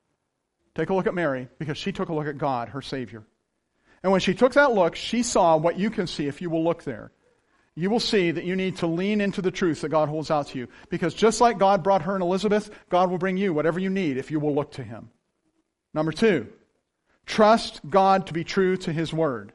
Take 0.74 0.90
a 0.90 0.94
look 0.94 1.06
at 1.06 1.14
Mary 1.14 1.48
because 1.58 1.78
she 1.78 1.92
took 1.92 2.08
a 2.08 2.14
look 2.14 2.26
at 2.26 2.38
God, 2.38 2.70
her 2.70 2.82
Savior. 2.82 3.24
And 4.02 4.12
when 4.12 4.20
she 4.20 4.34
took 4.34 4.54
that 4.54 4.72
look, 4.72 4.96
she 4.96 5.22
saw 5.22 5.56
what 5.56 5.78
you 5.78 5.90
can 5.90 6.06
see 6.06 6.26
if 6.26 6.42
you 6.42 6.50
will 6.50 6.64
look 6.64 6.82
there. 6.84 7.12
You 7.74 7.88
will 7.88 8.00
see 8.00 8.30
that 8.30 8.44
you 8.44 8.54
need 8.54 8.76
to 8.78 8.86
lean 8.86 9.20
into 9.20 9.40
the 9.40 9.50
truth 9.50 9.80
that 9.80 9.88
God 9.88 10.08
holds 10.08 10.30
out 10.30 10.48
to 10.48 10.58
you. 10.58 10.68
Because 10.90 11.14
just 11.14 11.40
like 11.40 11.58
God 11.58 11.82
brought 11.82 12.02
her 12.02 12.14
and 12.14 12.22
Elizabeth, 12.22 12.70
God 12.90 13.10
will 13.10 13.18
bring 13.18 13.38
you 13.38 13.54
whatever 13.54 13.78
you 13.80 13.88
need 13.88 14.18
if 14.18 14.30
you 14.30 14.40
will 14.40 14.54
look 14.54 14.72
to 14.72 14.84
Him. 14.84 15.10
Number 15.94 16.12
two, 16.12 16.48
trust 17.26 17.80
God 17.88 18.26
to 18.26 18.32
be 18.32 18.44
true 18.44 18.76
to 18.78 18.92
His 18.92 19.12
Word. 19.12 19.52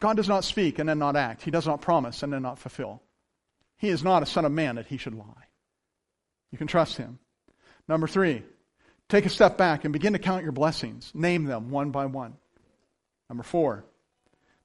God 0.00 0.16
does 0.16 0.28
not 0.28 0.44
speak 0.44 0.78
and 0.78 0.88
then 0.88 0.98
not 0.98 1.16
act. 1.16 1.42
He 1.42 1.50
does 1.50 1.66
not 1.66 1.80
promise 1.80 2.22
and 2.22 2.32
then 2.32 2.42
not 2.42 2.58
fulfill. 2.58 3.02
He 3.78 3.88
is 3.88 4.02
not 4.02 4.22
a 4.22 4.26
son 4.26 4.44
of 4.44 4.52
man 4.52 4.76
that 4.76 4.86
he 4.86 4.96
should 4.96 5.14
lie. 5.14 5.48
You 6.50 6.58
can 6.58 6.66
trust 6.66 6.96
him. 6.96 7.18
Number 7.88 8.06
three, 8.06 8.42
take 9.08 9.26
a 9.26 9.30
step 9.30 9.56
back 9.58 9.84
and 9.84 9.92
begin 9.92 10.14
to 10.14 10.18
count 10.18 10.42
your 10.42 10.52
blessings. 10.52 11.10
Name 11.14 11.44
them 11.44 11.70
one 11.70 11.90
by 11.90 12.06
one. 12.06 12.34
Number 13.28 13.42
four, 13.42 13.84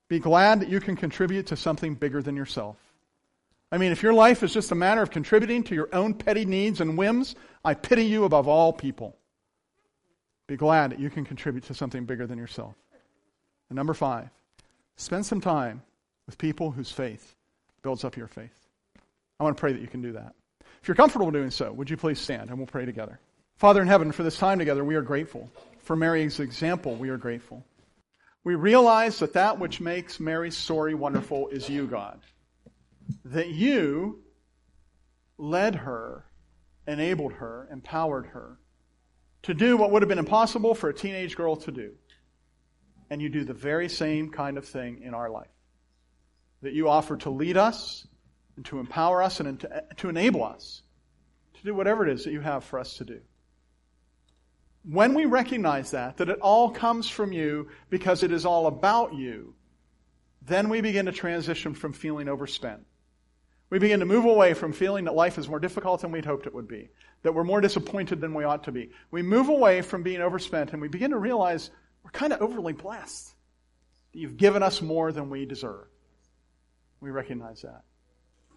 be 0.07 0.19
glad 0.19 0.61
that 0.61 0.69
you 0.69 0.79
can 0.79 0.95
contribute 0.95 1.47
to 1.47 1.57
something 1.57 1.95
bigger 1.95 2.21
than 2.21 2.35
yourself. 2.35 2.77
I 3.71 3.77
mean, 3.77 3.91
if 3.91 4.03
your 4.03 4.13
life 4.13 4.43
is 4.43 4.53
just 4.53 4.71
a 4.71 4.75
matter 4.75 5.01
of 5.01 5.11
contributing 5.11 5.63
to 5.63 5.75
your 5.75 5.89
own 5.93 6.13
petty 6.13 6.45
needs 6.45 6.81
and 6.81 6.97
whims, 6.97 7.35
I 7.63 7.73
pity 7.73 8.05
you 8.05 8.25
above 8.25 8.47
all 8.47 8.73
people. 8.73 9.17
Be 10.51 10.57
glad 10.57 10.91
that 10.91 10.99
you 10.99 11.09
can 11.09 11.23
contribute 11.23 11.63
to 11.67 11.73
something 11.73 12.03
bigger 12.03 12.27
than 12.27 12.37
yourself. 12.37 12.75
And 13.69 13.77
number 13.77 13.93
five, 13.93 14.29
spend 14.97 15.25
some 15.25 15.39
time 15.39 15.81
with 16.25 16.37
people 16.37 16.71
whose 16.71 16.91
faith 16.91 17.37
builds 17.83 18.03
up 18.03 18.17
your 18.17 18.27
faith. 18.27 18.67
I 19.39 19.45
want 19.45 19.55
to 19.55 19.61
pray 19.61 19.71
that 19.71 19.79
you 19.79 19.87
can 19.87 20.01
do 20.01 20.11
that. 20.11 20.35
If 20.81 20.89
you're 20.89 20.95
comfortable 20.95 21.31
doing 21.31 21.51
so, 21.51 21.71
would 21.71 21.89
you 21.89 21.95
please 21.95 22.19
stand 22.19 22.49
and 22.49 22.57
we'll 22.57 22.67
pray 22.67 22.83
together. 22.83 23.17
Father 23.55 23.81
in 23.81 23.87
heaven, 23.87 24.11
for 24.11 24.23
this 24.23 24.37
time 24.37 24.59
together, 24.59 24.83
we 24.83 24.95
are 24.95 25.01
grateful. 25.01 25.49
For 25.83 25.95
Mary's 25.95 26.41
example, 26.41 26.95
we 26.95 27.07
are 27.07 27.17
grateful. 27.17 27.63
We 28.43 28.55
realize 28.55 29.19
that 29.19 29.31
that 29.31 29.57
which 29.57 29.79
makes 29.79 30.19
Mary's 30.19 30.57
story 30.57 30.95
wonderful 30.95 31.47
is 31.47 31.69
you, 31.69 31.87
God. 31.87 32.19
That 33.23 33.51
you 33.51 34.21
led 35.37 35.75
her, 35.75 36.25
enabled 36.85 37.31
her, 37.31 37.69
empowered 37.71 38.25
her 38.25 38.57
to 39.43 39.53
do 39.53 39.77
what 39.77 39.91
would 39.91 40.01
have 40.01 40.09
been 40.09 40.19
impossible 40.19 40.75
for 40.75 40.89
a 40.89 40.93
teenage 40.93 41.35
girl 41.35 41.55
to 41.57 41.71
do. 41.71 41.93
And 43.09 43.21
you 43.21 43.29
do 43.29 43.43
the 43.43 43.53
very 43.53 43.89
same 43.89 44.29
kind 44.29 44.57
of 44.57 44.65
thing 44.65 45.01
in 45.03 45.13
our 45.13 45.29
life. 45.29 45.49
That 46.61 46.73
you 46.73 46.87
offer 46.87 47.17
to 47.17 47.29
lead 47.29 47.57
us 47.57 48.07
and 48.55 48.65
to 48.65 48.79
empower 48.79 49.23
us 49.23 49.39
and 49.39 49.65
to, 49.97 50.09
enable 50.09 50.43
us 50.43 50.81
to 51.55 51.63
do 51.63 51.73
whatever 51.73 52.07
it 52.07 52.13
is 52.13 52.23
that 52.25 52.31
you 52.31 52.41
have 52.41 52.63
for 52.63 52.79
us 52.79 52.97
to 52.97 53.05
do. 53.05 53.21
When 54.83 55.13
we 55.13 55.25
recognize 55.25 55.91
that, 55.91 56.17
that 56.17 56.29
it 56.29 56.39
all 56.39 56.71
comes 56.71 57.09
from 57.09 57.33
you 57.33 57.69
because 57.89 58.23
it 58.23 58.31
is 58.31 58.45
all 58.45 58.67
about 58.67 59.13
you, 59.13 59.55
then 60.43 60.69
we 60.69 60.81
begin 60.81 61.05
to 61.05 61.11
transition 61.11 61.73
from 61.73 61.93
feeling 61.93 62.27
overspent. 62.27 62.85
We 63.71 63.79
begin 63.79 64.01
to 64.01 64.05
move 64.05 64.25
away 64.25 64.53
from 64.53 64.73
feeling 64.73 65.05
that 65.05 65.15
life 65.15 65.37
is 65.37 65.47
more 65.47 65.59
difficult 65.59 66.01
than 66.01 66.11
we'd 66.11 66.25
hoped 66.25 66.45
it 66.45 66.53
would 66.53 66.67
be, 66.67 66.89
that 67.23 67.33
we're 67.33 67.45
more 67.45 67.61
disappointed 67.61 68.19
than 68.19 68.33
we 68.33 68.43
ought 68.43 68.65
to 68.65 68.71
be. 68.71 68.91
We 69.11 69.21
move 69.21 69.47
away 69.47 69.81
from 69.81 70.03
being 70.03 70.21
overspent 70.21 70.73
and 70.73 70.81
we 70.81 70.89
begin 70.89 71.11
to 71.11 71.17
realize 71.17 71.71
we're 72.03 72.11
kind 72.11 72.33
of 72.33 72.41
overly 72.41 72.73
blessed. 72.73 73.33
You've 74.11 74.35
given 74.35 74.61
us 74.61 74.81
more 74.81 75.13
than 75.13 75.29
we 75.29 75.45
deserve. 75.45 75.87
We 76.99 77.11
recognize 77.11 77.61
that. 77.61 77.83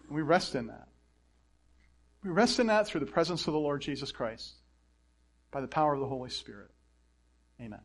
We 0.09 0.21
rest 0.21 0.53
in 0.53 0.67
that. 0.67 0.89
We 2.21 2.29
rest 2.29 2.59
in 2.59 2.67
that 2.67 2.85
through 2.85 2.99
the 2.99 3.05
presence 3.05 3.47
of 3.47 3.53
the 3.53 3.59
Lord 3.59 3.81
Jesus 3.81 4.11
Christ 4.11 4.55
by 5.49 5.61
the 5.61 5.67
power 5.67 5.93
of 5.93 6.01
the 6.01 6.07
Holy 6.07 6.29
Spirit. 6.29 6.71
Amen. 7.61 7.79